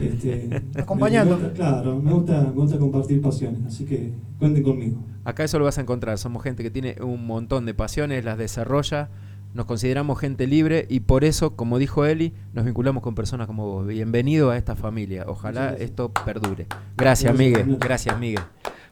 [0.00, 1.36] Este, Acompañando.
[1.36, 4.98] me gusta- claro, me gusta, me gusta compartir pasiones, así que cuenten conmigo.
[5.24, 6.18] Acá eso lo vas a encontrar.
[6.18, 9.10] Somos gente que tiene un montón de pasiones, las desarrolla.
[9.54, 13.66] Nos consideramos gente libre y por eso, como dijo Eli, nos vinculamos con personas como
[13.66, 13.86] vos.
[13.86, 15.24] Bienvenido a esta familia.
[15.26, 16.66] Ojalá esto perdure.
[16.96, 17.76] Gracias, Gracias, Miguel.
[17.80, 18.42] Gracias, Miguel.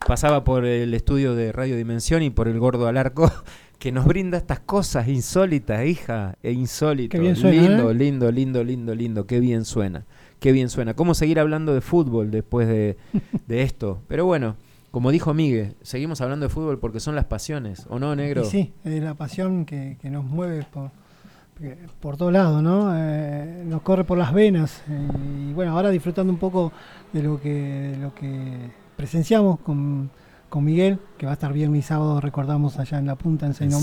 [0.07, 3.31] Pasaba por el estudio de Radio Dimensión y por el Gordo al Arco,
[3.79, 7.19] que nos brinda estas cosas insólitas, hija, e insólitas.
[7.19, 7.95] Qué bien suena, lindo, ¿eh?
[7.95, 9.27] lindo, lindo, lindo, lindo.
[9.27, 10.07] Qué bien suena.
[10.40, 10.94] Qué bien suena.
[10.94, 12.96] ¿Cómo seguir hablando de fútbol después de,
[13.46, 14.03] de esto?
[14.09, 14.56] Pero bueno,
[14.90, 18.42] como dijo Miguel, seguimos hablando de fútbol porque son las pasiones, ¿o no, negro?
[18.42, 20.90] Y sí, es la pasión que, que nos mueve por,
[22.00, 22.92] por todos lados, ¿no?
[22.96, 24.83] Eh, nos corre por las venas.
[24.88, 25.08] eh,
[25.50, 26.73] y bueno, ahora disfrutando un poco
[27.13, 30.11] de lo que, de lo que presenciamos con,
[30.48, 33.54] con Miguel, que va a estar viernes y sábado, recordamos allá en la punta en
[33.54, 33.79] Say No.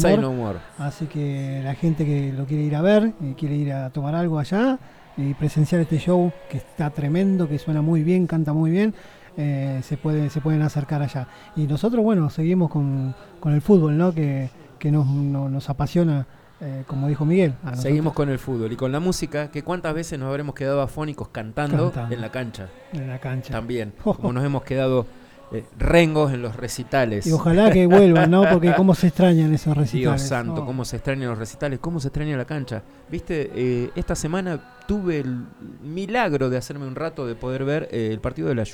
[0.77, 4.15] Así que la gente que lo quiere ir a ver, y quiere ir a tomar
[4.15, 4.79] algo allá
[5.17, 8.93] y presenciar este show que está tremendo, que suena muy bien, canta muy bien,
[9.37, 11.27] eh, se, puede, se pueden acercar allá.
[11.55, 14.13] Y nosotros, bueno, seguimos con, con el fútbol, ¿no?
[14.13, 14.49] Que,
[14.79, 16.25] que nos, no- nos apasiona,
[16.61, 17.53] eh, como dijo Miguel.
[17.75, 21.29] Seguimos con el fútbol y con la música, que cuántas veces nos habremos quedado afónicos
[21.29, 22.15] cantando, Cantando.
[22.15, 23.53] en la cancha en la cancha.
[23.53, 25.05] también, como nos hemos quedado
[25.53, 27.25] eh, rengos en los recitales.
[27.27, 28.43] Y ojalá que vuelvan, ¿no?
[28.51, 30.19] Porque cómo se extrañan esos recitales.
[30.19, 30.65] Dios santo, Oh.
[30.65, 32.83] cómo se extrañan los recitales, cómo se extraña la cancha.
[33.09, 35.45] Viste, Eh, esta semana tuve el
[35.83, 38.65] milagro de hacerme un rato de poder ver eh, el partido de la.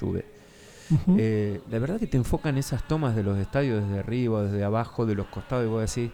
[1.18, 5.06] Eh, la verdad que te enfocan esas tomas de los estadios desde arriba, desde abajo,
[5.06, 6.12] de los costados, y vos decís,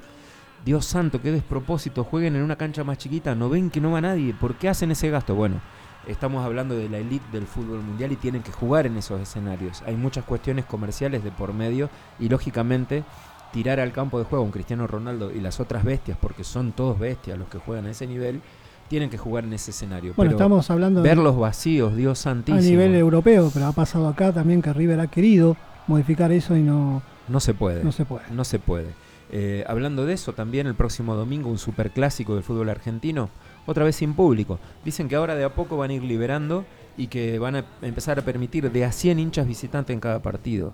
[0.65, 4.01] Dios santo, qué despropósito, jueguen en una cancha más chiquita, no ven que no va
[4.01, 5.35] nadie, ¿por qué hacen ese gasto?
[5.35, 5.61] Bueno,
[6.07, 9.83] estamos hablando de la elite del fútbol mundial y tienen que jugar en esos escenarios.
[9.85, 11.89] Hay muchas cuestiones comerciales de por medio
[12.19, 13.03] y lógicamente
[13.51, 16.71] tirar al campo de juego a un Cristiano Ronaldo y las otras bestias, porque son
[16.73, 18.41] todos bestias los que juegan a ese nivel,
[18.89, 20.13] tienen que jugar en ese escenario.
[20.15, 22.61] Bueno, Pero estamos hablando de- verlos vacíos, Dios a santísimo.
[22.61, 25.55] nivel europeo, pero ha pasado acá también que River ha querido
[25.87, 27.83] modificar eso y no, No se puede.
[27.83, 28.25] no se puede.
[28.31, 28.89] No se puede.
[29.31, 33.29] Eh, hablando de eso, también el próximo domingo un superclásico del fútbol argentino,
[33.65, 34.59] otra vez sin público.
[34.83, 36.65] Dicen que ahora de a poco van a ir liberando
[36.97, 40.73] y que van a empezar a permitir de a 100 hinchas visitantes en cada partido.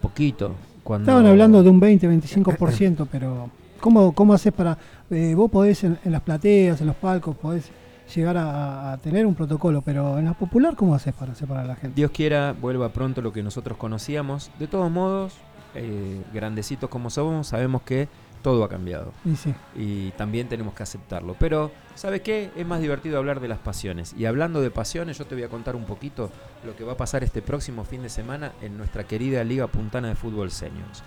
[0.00, 0.54] Poquito.
[0.82, 3.50] Cuando Estaban hablando de un 20-25%, pero
[3.80, 4.78] ¿cómo, cómo haces para...
[5.10, 7.70] eh, vos podés en, en las plateas, en los palcos, podés
[8.14, 11.68] llegar a, a tener un protocolo, pero en la popular, ¿cómo haces para separar a
[11.68, 11.94] la gente?
[11.94, 14.50] Dios quiera, vuelva pronto lo que nosotros conocíamos.
[14.58, 15.34] De todos modos,
[15.74, 18.08] eh, grandecitos como somos, sabemos que
[18.42, 19.12] todo ha cambiado.
[19.24, 21.36] Y sí, y también tenemos que aceptarlo.
[21.38, 22.50] Pero, ¿sabes qué?
[22.56, 24.14] Es más divertido hablar de las pasiones.
[24.16, 26.30] Y hablando de pasiones, yo te voy a contar un poquito
[26.64, 30.08] lo que va a pasar este próximo fin de semana en nuestra querida Liga Puntana
[30.08, 31.02] de Fútbol Seniors.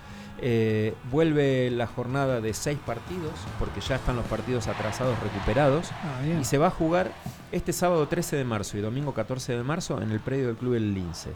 [0.45, 5.91] Eh, vuelve la jornada de seis partidos, porque ya están los partidos atrasados recuperados.
[5.91, 6.39] ah.
[6.41, 7.11] Y se va a jugar
[7.51, 10.73] este sábado 13 de marzo y domingo 14 de marzo en el predio del Club
[10.73, 11.31] El Lince.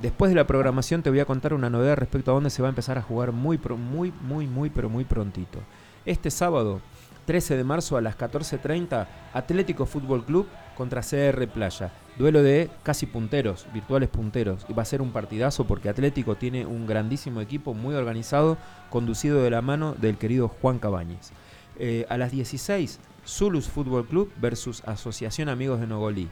[0.00, 2.68] Después de la programación te voy a contar una novedad respecto a dónde se va
[2.68, 5.58] a empezar a jugar muy, muy, muy, muy, pero muy prontito.
[6.06, 6.80] Este sábado,
[7.26, 11.92] 13 de marzo a las 14.30, Atlético Fútbol Club contra CR Playa.
[12.18, 14.66] Duelo de casi punteros, virtuales punteros.
[14.76, 18.58] Va a ser un partidazo porque Atlético tiene un grandísimo equipo, muy organizado,
[18.88, 21.32] conducido de la mano del querido Juan Cabañez.
[21.78, 26.28] Eh, a las 16, Zulus Fútbol Club versus Asociación Amigos de Nogolí.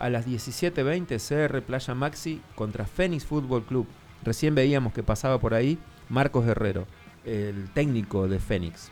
[0.00, 3.86] A las 17.20, CR Playa Maxi contra Fénix Fútbol Club.
[4.24, 5.78] Recién veíamos que pasaba por ahí
[6.08, 6.86] Marcos Guerrero,
[7.26, 8.90] el técnico de Fénix.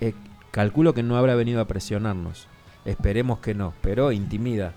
[0.00, 0.14] Eh,
[0.50, 2.48] calculo que no habrá venido a presionarnos.
[2.86, 4.72] Esperemos que no, pero intimida.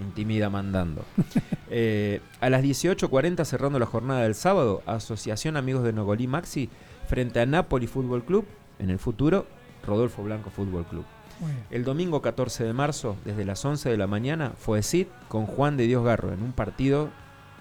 [0.00, 1.04] Intimida mandando.
[1.68, 6.70] Eh, a las 18.40, cerrando la jornada del sábado, Asociación Amigos de Nogolí Maxi
[7.08, 8.46] frente a Napoli Fútbol Club.
[8.78, 9.46] En el futuro,
[9.84, 11.04] Rodolfo Blanco Fútbol Club.
[11.70, 15.76] El domingo 14 de marzo, desde las 11 de la mañana, fue CID con Juan
[15.76, 17.10] de Dios Garro en un partido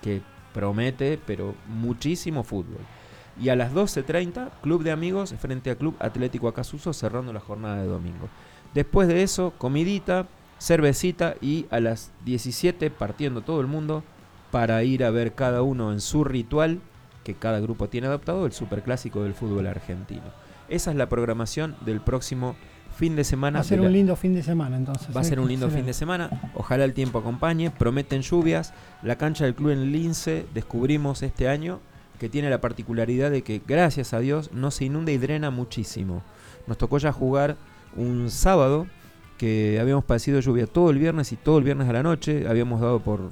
[0.01, 0.21] que
[0.53, 2.79] promete, pero muchísimo fútbol.
[3.41, 7.81] Y a las 12.30, Club de Amigos frente a Club Atlético Acasuso, cerrando la jornada
[7.81, 8.29] de domingo.
[8.73, 10.27] Después de eso, comidita,
[10.59, 14.03] cervecita y a las 17 partiendo todo el mundo
[14.51, 16.79] para ir a ver cada uno en su ritual
[17.25, 20.23] que cada grupo tiene adoptado, el superclásico del fútbol argentino.
[20.69, 22.55] Esa es la programación del próximo
[22.95, 23.59] fin de semana.
[23.59, 25.15] Va a ser un lindo fin de semana entonces.
[25.15, 25.27] Va a ¿eh?
[25.27, 26.29] ser un lindo fin de semana.
[26.55, 27.71] Ojalá el tiempo acompañe.
[27.71, 28.73] Prometen lluvias.
[29.03, 31.79] La cancha del club en Lince descubrimos este año
[32.19, 36.23] que tiene la particularidad de que, gracias a Dios, no se inunda y drena muchísimo.
[36.65, 37.57] Nos tocó ya jugar
[37.97, 38.87] un sábado
[39.37, 42.47] que habíamos padecido lluvia todo el viernes y todo el viernes a la noche.
[42.47, 43.31] Habíamos dado por.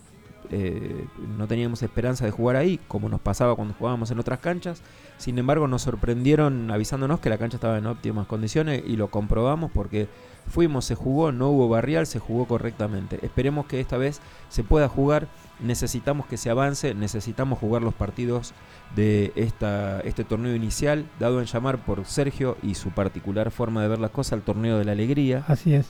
[0.51, 1.05] eh,
[1.37, 4.81] no teníamos esperanza de jugar ahí, como nos pasaba cuando jugábamos en otras canchas.
[5.17, 9.71] Sin embargo, nos sorprendieron avisándonos que la cancha estaba en óptimas condiciones y lo comprobamos
[9.71, 10.07] porque
[10.47, 13.19] fuimos, se jugó, no hubo barrial, se jugó correctamente.
[13.21, 15.27] Esperemos que esta vez se pueda jugar.
[15.61, 18.53] Necesitamos que se avance, necesitamos jugar los partidos
[18.95, 23.87] de esta, este torneo inicial, dado en llamar por Sergio y su particular forma de
[23.87, 25.89] ver las cosas, el torneo de la alegría Así es.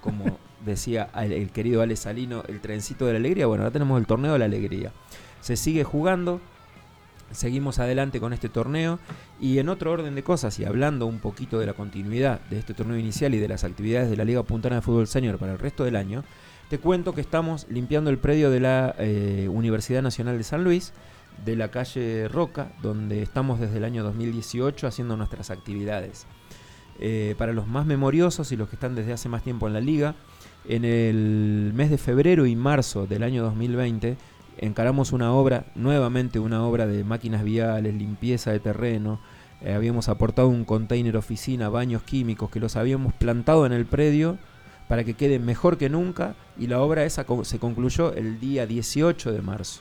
[0.00, 3.46] como decía el, el querido Ale Salino, el trencito de la alegría.
[3.46, 4.92] Bueno, ahora tenemos el torneo de la alegría.
[5.40, 6.40] Se sigue jugando,
[7.30, 8.98] seguimos adelante con este torneo
[9.40, 12.74] y en otro orden de cosas y hablando un poquito de la continuidad de este
[12.74, 15.58] torneo inicial y de las actividades de la Liga Puntana de Fútbol Senior para el
[15.58, 16.24] resto del año,
[16.68, 20.92] te cuento que estamos limpiando el predio de la eh, Universidad Nacional de San Luis,
[21.44, 26.26] de la calle Roca, donde estamos desde el año 2018 haciendo nuestras actividades.
[27.00, 29.80] Eh, para los más memoriosos y los que están desde hace más tiempo en la
[29.80, 30.16] liga,
[30.68, 34.16] en el mes de febrero y marzo del año 2020
[34.58, 39.20] encaramos una obra, nuevamente una obra de máquinas viales, limpieza de terreno.
[39.60, 44.38] Eh, habíamos aportado un container oficina, baños químicos que los habíamos plantado en el predio
[44.88, 49.32] para que quede mejor que nunca y la obra esa se concluyó el día 18
[49.32, 49.80] de marzo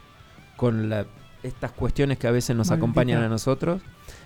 [0.57, 1.05] con la-
[1.43, 2.83] estas cuestiones que a veces nos Maldita.
[2.83, 3.81] acompañan a nosotros.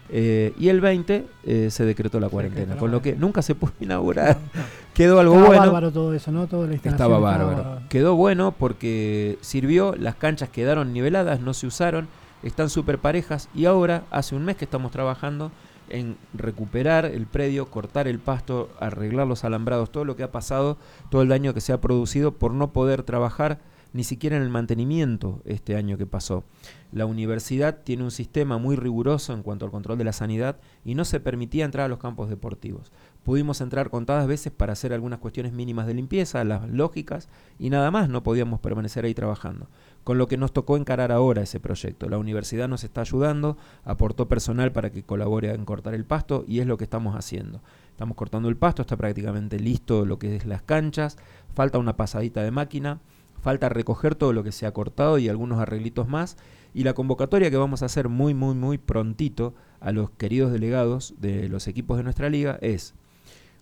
[0.09, 3.71] Eh, y el 20 eh, se decretó la cuarentena, con lo que nunca se pudo
[3.79, 4.37] inaurar.
[4.93, 5.61] Quedó algo Estaba bueno.
[5.63, 6.47] bárbaro todo eso, ¿no?
[6.47, 7.81] Toda la Estaba bárbaro.
[7.87, 12.07] Quedó bueno porque sirvió, las canchas quedaron niveladas, no se usaron,
[12.43, 15.51] están súper parejas y ahora hace un mes que estamos trabajando
[15.89, 20.77] en recuperar el predio, cortar el pasto, arreglar los alambrados, todo lo que ha pasado,
[21.09, 23.59] todo el daño que se ha producido por no poder trabajar
[23.93, 26.43] ni siquiera en el mantenimiento este año que pasó.
[26.91, 30.93] La universidad tiene un sistema muy riguroso en cuanto al control de la sanidad y
[30.93, 32.91] no se permitía entrar a los campos deportivos.
[33.23, 37.29] Pudimos entrar contadas veces para hacer algunas cuestiones mínimas de limpieza, las lógicas,
[37.59, 39.67] y nada más, no podíamos permanecer ahí trabajando.
[40.03, 42.09] Con lo que nos tocó encarar ahora ese proyecto.
[42.09, 46.59] La universidad nos está ayudando, aportó personal para que colabore en cortar el pasto y
[46.59, 47.61] es lo que estamos haciendo.
[47.91, 51.17] Estamos cortando el pasto, está prácticamente listo lo que es las canchas,
[51.53, 52.99] falta una pasadita de máquina,
[53.41, 56.37] falta recoger todo lo que se ha cortado y algunos arreglitos más.
[56.73, 61.15] Y la convocatoria que vamos a hacer muy, muy, muy prontito a los queridos delegados
[61.19, 62.93] de los equipos de nuestra liga es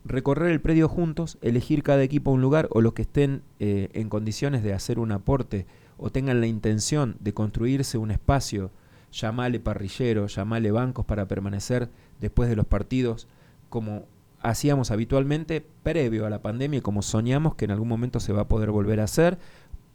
[0.06, 4.10] recorrer el predio juntos, elegir cada equipo un lugar o los que estén eh, en
[4.10, 5.66] condiciones de hacer un aporte
[5.98, 8.72] o tengan la intención de construirse un espacio,
[9.12, 11.90] llamale parrillero, llamale bancos para permanecer
[12.22, 13.28] después de los partidos,
[13.70, 14.06] como
[14.42, 18.42] hacíamos habitualmente previo a la pandemia y como soñamos que en algún momento se va
[18.42, 19.38] a poder volver a hacer.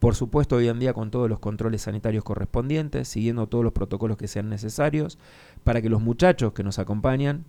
[0.04, 4.18] Por supuesto, hoy en día con todos los controles sanitarios correspondientes, siguiendo todos los protocolos
[4.18, 5.16] que sean necesarios,
[5.62, 7.46] para que los muchachos que nos acompañan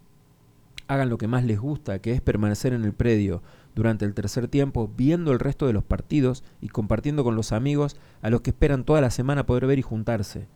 [0.87, 3.43] hagan lo que más les gusta, que es permanecer en el predio
[3.75, 7.97] durante el tercer tiempo, viendo el resto de los partidos y compartiendo con los amigos
[8.21, 10.47] a los que esperan toda la semana poder ver y juntarse.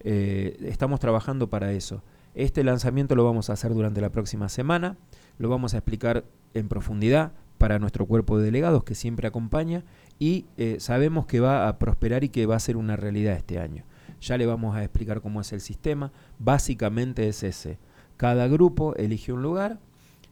[0.00, 2.02] Eh, estamos trabajando para eso.
[2.34, 4.96] Este lanzamiento lo vamos a hacer durante la próxima semana,
[5.36, 6.24] lo vamos a explicar
[6.54, 9.84] en profundidad para nuestro cuerpo de delegados que siempre acompaña
[10.22, 13.58] y eh, sabemos que va a prosperar y que va a ser una realidad este
[13.58, 13.82] año.
[14.20, 17.78] Ya le vamos a explicar cómo es el sistema, básicamente es ese
[18.22, 19.80] cada grupo elige un lugar,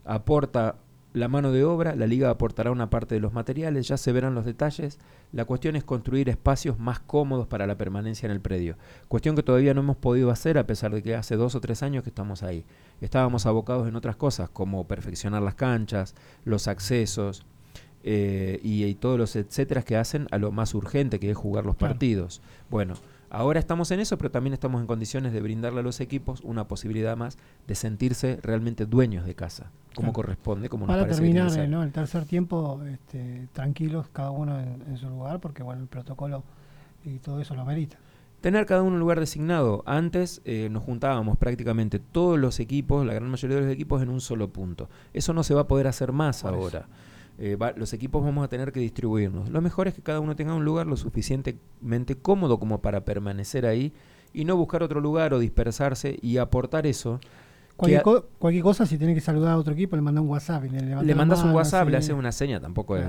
[0.04, 0.76] aporta
[1.12, 4.36] la mano de obra, la liga aportará una parte de los materiales, ya se verán
[4.36, 5.00] los detalles.
[5.32, 8.76] La cuestión es construir espacios más cómodos para la permanencia en el predio.
[9.08, 11.82] Cuestión que todavía no hemos podido hacer a pesar de que hace dos o tres
[11.82, 12.64] años que estamos ahí.
[13.00, 16.14] Estábamos abocados en otras cosas como perfeccionar las canchas,
[16.44, 17.44] los accesos
[18.02, 21.76] eh, y, todos los etcétera que hacen a lo más urgente que es jugar los
[21.76, 22.40] partidos.
[22.70, 22.94] Bueno,
[23.32, 26.66] Ahora estamos en eso, pero también estamos en condiciones de brindarle a los equipos una
[26.66, 27.38] posibilidad más
[27.68, 33.46] de sentirse realmente dueños de casa, como corresponde, como Para terminar el tercer tiempo este,
[33.52, 36.42] tranquilos cada uno en, su lugar, porque bueno, el protocolo
[37.04, 37.98] y todo eso lo merita.
[38.40, 39.84] Tener cada uno un lugar designado.
[39.86, 44.08] Antes eh, nos juntábamos prácticamente todos los equipos, la gran mayoría de los equipos, en
[44.08, 44.88] un solo punto.
[45.12, 46.86] Eso no se va a poder hacer más ahora.
[47.42, 49.48] Eh, los equipos vamos a tener que distribuirnos.
[49.48, 53.64] Lo mejor es que cada uno tenga un lugar lo suficientemente cómodo como para permanecer
[53.64, 53.94] ahí
[54.34, 57.18] y no buscar otro lugar o dispersarse y aportar eso.
[57.76, 58.02] Cualquier,
[58.38, 60.64] cualquier cosa, si tiene que saludar a otro equipo, le manda un WhatsApp.
[60.64, 63.06] le, le mandas un WhatsApp, le haces una seña, tampoco, es,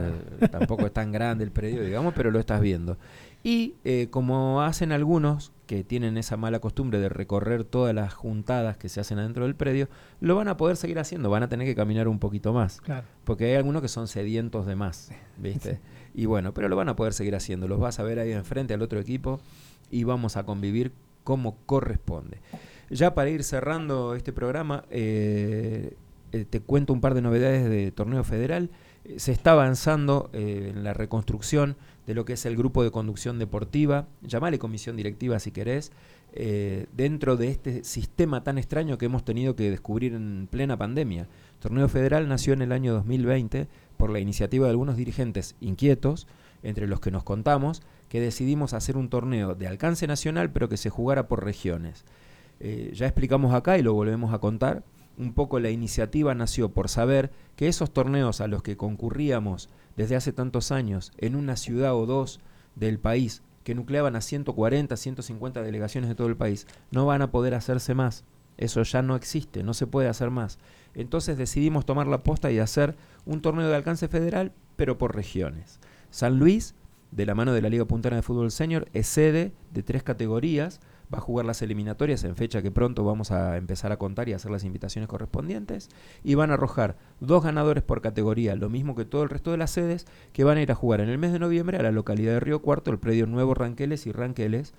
[0.50, 2.98] tampoco es tan grande el predio, digamos, pero lo estás viendo.
[3.44, 8.78] Y eh, como hacen algunos que tienen esa mala costumbre de recorrer todas las juntadas
[8.78, 9.88] que se hacen adentro del predio,
[10.20, 12.82] lo van a poder seguir haciendo, van a tener que caminar un poquito más.
[13.24, 15.80] Porque hay algunos que son sedientos de más, ¿viste?
[16.14, 17.68] Y bueno, pero lo van a poder seguir haciendo.
[17.68, 19.40] Los vas a ver ahí enfrente al otro equipo
[19.90, 20.92] y vamos a convivir
[21.24, 22.42] como corresponde.
[22.90, 25.96] Ya para ir cerrando este programa, eh,
[26.34, 28.70] eh, te cuento un par de novedades de torneo federal.
[29.16, 31.76] se está avanzando en la reconstrucción
[32.08, 35.92] de lo que es el grupo de conducción deportiva, llamale comisión directiva si querés,
[36.34, 41.24] eh, dentro de este sistema tan extraño que hemos tenido que descubrir en plena pandemia.
[41.24, 46.28] El torneo federal nació en el año 2020 por la iniciativa de algunos dirigentes inquietos,
[46.64, 50.78] entre los que nos contamos, que decidimos hacer un torneo de alcance nacional pero que
[50.78, 52.06] se jugara por regiones.
[52.60, 54.84] Eh, ya explicamos acá y lo volvemos a contar,
[55.18, 60.16] un poco la iniciativa nació por saber que esos torneos a los que concurríamos desde
[60.16, 62.40] hace tantos años en una ciudad o dos
[62.76, 67.32] del país que nucleaban a 140, 150 delegaciones de todo el país, no van a
[67.32, 68.24] poder hacerse más.
[68.58, 70.60] Eso ya no existe, no se puede hacer más.
[70.94, 72.96] Entonces decidimos tomar la posta y hacer
[73.26, 75.80] un torneo de alcance federal, pero por regiones.
[76.10, 76.76] San Luis,
[77.12, 80.80] de la mano de la Liga Puntana de Fútbol Senior, es sede de tres categorías
[81.14, 84.34] va a jugar las eliminatorias en fecha que pronto vamos a empezar a contar y
[84.34, 85.90] hacer las invitaciones correspondientes.
[86.24, 89.58] Y van a arrojar dos ganadores por categoría, lo mismo que todo el resto de
[89.58, 91.92] las sedes, que van a ir a jugar en el mes de noviembre a la
[91.92, 94.74] localidad de Río Cuarto, el predio Nuevo Ranqueles y Ranqueles,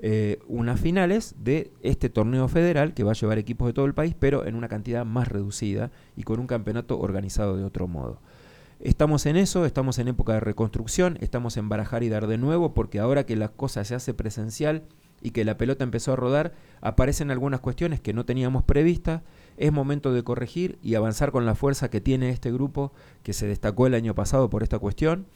[0.00, 3.94] eh, unas finales de este torneo federal que va a llevar equipos de todo el
[3.94, 8.20] país, pero en una cantidad más reducida y con un campeonato organizado de otro modo.
[8.80, 12.74] Estamos en eso, estamos en época de reconstrucción, estamos en barajar y dar de nuevo,
[12.74, 14.84] porque ahora que la cosa se hace presencial,
[15.20, 19.22] y que la pelota empezó a rodar, aparecen algunas cuestiones que no teníamos previstas.
[19.56, 22.92] Es momento de corregir y avanzar con la fuerza que tiene este grupo
[23.22, 25.26] que se destacó el año pasado por esta cuestión,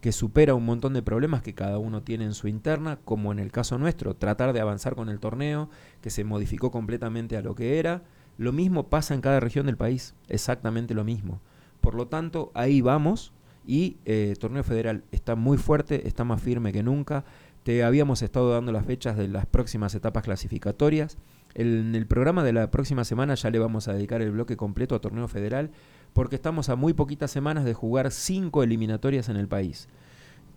[0.00, 3.38] que supera un montón de problemas que cada uno tiene en su interna, como en
[3.38, 5.68] el caso nuestro, tratar de avanzar con el torneo,
[6.00, 8.02] que se modificó completamente a lo que era.
[8.38, 11.40] Lo mismo pasa en cada región del país, exactamente lo mismo.
[11.80, 13.32] Por lo tanto, ahí vamos
[13.66, 17.24] Y eh, Torneo Federal está muy fuerte, está más firme que nunca.
[17.62, 21.18] Te habíamos estado dando las fechas de las próximas etapas clasificatorias.
[21.54, 24.94] En el programa de la próxima semana ya le vamos a dedicar el bloque completo
[24.94, 25.70] a Torneo Federal
[26.12, 29.88] porque estamos a muy poquitas semanas de jugar cinco eliminatorias en el país.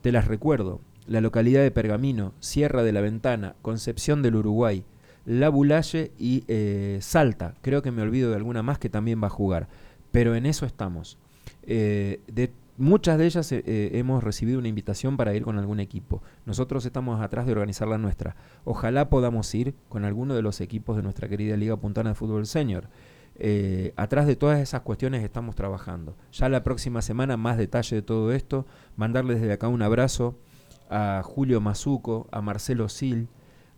[0.02, 0.82] Te las recuerdo.
[1.06, 4.86] La localidad de Pergamino, Sierra de la Ventana, Concepción del Uruguay,
[5.26, 7.56] La Bulalle y eh, Salta.
[7.62, 9.68] Creo que me olvido de alguna más que también va a jugar.
[10.12, 11.18] Pero en eso estamos.
[11.64, 12.22] Eh,
[12.78, 16.22] muchas de ellas eh, eh, hemos recibido una invitación para ir con algún equipo.
[16.46, 18.36] Nosotros estamos atrás de organizar la nuestra.
[18.66, 22.46] Ojalá podamos ir con alguno de los equipos de nuestra querida Liga Puntana de Fútbol
[22.46, 22.90] Senior.
[23.36, 26.16] Eh, atrás de todas esas cuestiones estamos trabajando.
[26.32, 28.66] Ya la próxima semana más detalle de todo esto.
[28.96, 30.38] Mandarles desde acá un abrazo
[30.90, 33.30] a Julio Mazuco, a Marcelo Sil,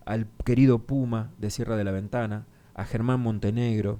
[0.05, 3.99] al querido Puma de Sierra de la Ventana, a Germán Montenegro,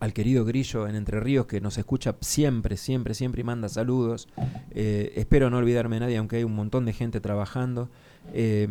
[0.00, 4.28] al querido Grillo en Entre Ríos que nos escucha siempre, siempre, siempre y manda saludos.
[4.70, 7.88] Eh, espero no olvidarme de nadie, aunque hay un montón de gente trabajando.
[8.32, 8.68] Eh,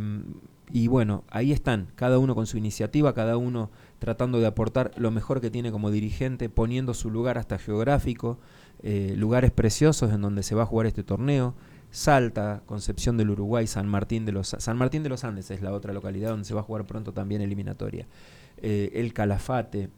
[0.71, 5.11] y bueno, ahí están, cada uno con su iniciativa, cada uno tratando de aportar lo
[5.11, 8.37] mejor que tiene como dirigente, poniendo su lugar hasta geográfico,
[8.83, 11.55] eh, lugares preciosos en donde se va a jugar este torneo.
[11.89, 15.71] Salta, Concepción del Uruguay, San Martín de los San Martín de los Andes es la
[15.71, 18.05] otra localidad donde se va a jugar pronto también eliminatoria.
[18.57, 19.89] Eh, el Calafate,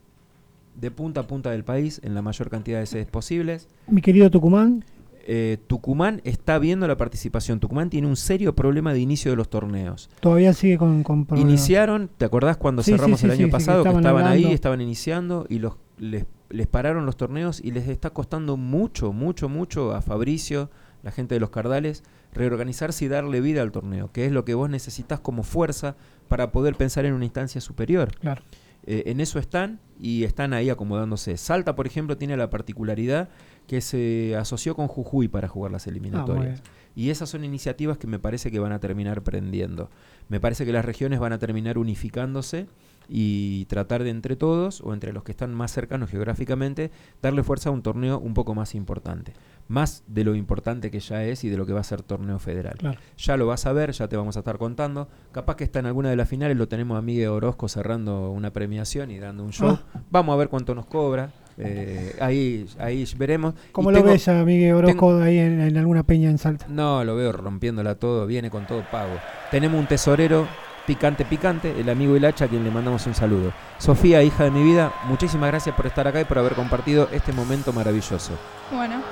[0.80, 3.68] de punta a punta del país, en la mayor cantidad de sedes posibles.
[3.88, 4.84] Mi querido Tucumán,
[5.32, 7.60] Eh, Tucumán está viendo la participación.
[7.60, 10.08] Tucumán tiene un serio problema de inicio de los torneos.
[10.20, 11.48] todavía sigue con, con problemas.
[11.50, 13.82] Iniciaron, ¿te acordás cuando Sí, cerramos sí, el sí, año que pasado?
[13.84, 18.10] que estaban ahí, estaban iniciando y los, les, les pararon los torneos y les está
[18.10, 20.70] costando mucho, mucho, mucho a Fabricio,
[21.02, 22.02] la gente de los Cardales,
[22.32, 25.96] reorganizarse y darle vida al torneo, que es lo que vos necesitas como fuerza
[26.28, 28.16] para poder pensar en una instancia superior.
[28.20, 28.42] Claro.
[28.86, 31.36] Eh, en eso están y están ahí acomodándose.
[31.36, 33.28] Salta, por ejemplo, tiene la particularidad
[33.66, 36.62] que se asoció con Jujuy para jugar las Ah, eliminatorias.
[36.96, 39.90] y esas son iniciativas que me parece que van a terminar prendiendo.
[40.28, 42.66] Me parece que las regiones van a terminar unificándose
[43.12, 47.68] y tratar de entre todos, o entre los que están más cercanos geográficamente, darle fuerza
[47.68, 49.32] a un torneo un poco más importante.
[49.66, 52.38] Más de lo importante que ya es y de lo que va a ser torneo
[52.38, 52.76] federal.
[52.78, 53.00] Claro.
[53.18, 55.08] Ya lo vas a ver, ya te vamos a estar contando.
[55.32, 58.52] Capaz que está en alguna de las finales, lo tenemos a Miguel Orozco cerrando una
[58.52, 59.78] premiación y dando un show.
[59.92, 60.00] Ah.
[60.10, 61.32] Vamos a ver cuánto nos cobra.
[61.58, 63.54] eh, ahí, ahí veremos.
[63.72, 66.66] ¿Cómo Y lo tengo- ves a Miguel Orozco ahí en, en alguna peña en Salta?
[66.68, 69.14] no, lo veo rompiéndola todo, viene con todo pago.
[69.50, 70.46] Tenemos un tesorero
[70.86, 73.52] picante, picante, el amigo Hilacha, a quien le mandamos un saludo.
[73.78, 77.32] Sofía, hija de mi vida, muchísimas gracias por estar acá y por haber compartido este
[77.32, 78.32] momento maravilloso.
[78.72, 79.02] Bueno,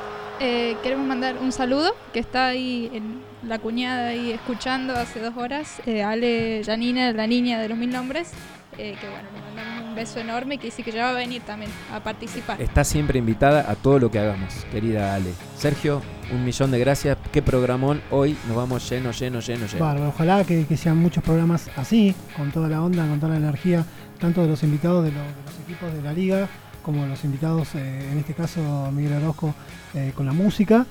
[0.41, 5.37] eh, queremos mandar un saludo que está ahí en la cuñada ahí escuchando hace dos
[5.37, 8.33] horas, eh, Ale Janina, la niña de los mil nombres,
[8.77, 11.15] eh, que bueno, le mandamos un beso enorme y que dice que ya va a
[11.15, 12.61] venir también a participar.
[12.61, 15.33] Está siempre invitada a todo lo que hagamos, querida Ale.
[15.57, 17.17] Sergio, un millón de gracias.
[17.33, 18.01] Qué programón.
[18.11, 19.85] Hoy nos vamos lleno, lleno, lleno, lleno.
[19.85, 23.39] Bárbaro, ojalá que, que sean muchos programas así, con toda la onda, con toda la
[23.39, 23.85] energía,
[24.21, 26.49] tanto de los invitados de, lo- de los equipos de la liga,
[26.83, 29.55] como los invitados, eh, en este caso Miguel Orozco,
[29.95, 30.87] eh, con la música.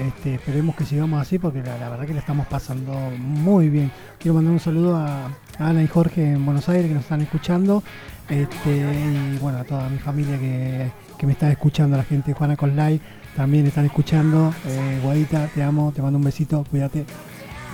[0.00, 3.92] Este, esperemos que sigamos así porque la, verdad que la estamos pasando muy bien.
[4.18, 5.28] Quiero mandar un saludo a,
[5.58, 7.82] Ana y Jorge en Buenos Aires que nos están escuchando.
[8.28, 12.34] Este, y bueno, a toda mi familia que, que me está escuchando, la gente de
[12.34, 12.98] Juana Conlay
[13.36, 14.54] también están escuchando.
[14.66, 17.04] Eh, Guadita, te amo, te mando un besito, cuídate.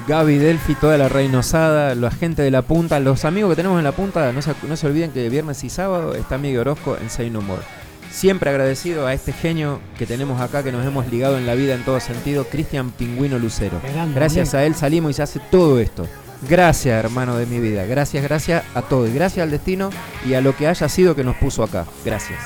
[0.09, 3.85] Gaby Delphi, toda la Reynosada, la gente de la punta, los amigos que tenemos en
[3.85, 7.09] la punta, no se, no se olviden que viernes y sábado está Miguel Orozco en
[7.09, 7.63] Say No More.
[8.11, 11.75] Siempre agradecido a este genio que tenemos acá, que nos hemos ligado en la vida
[11.75, 13.81] en todo sentido, Cristian Pingüino Lucero.
[14.15, 16.07] Gracias a él salimos y se hace todo esto.
[16.49, 17.85] Gracias, hermano de mi vida.
[17.87, 19.07] Gracias, gracias a todo.
[19.07, 19.91] Y gracias al destino
[20.25, 21.87] y a lo que haya sido que nos puso acá.
[22.05, 22.39] Gracias.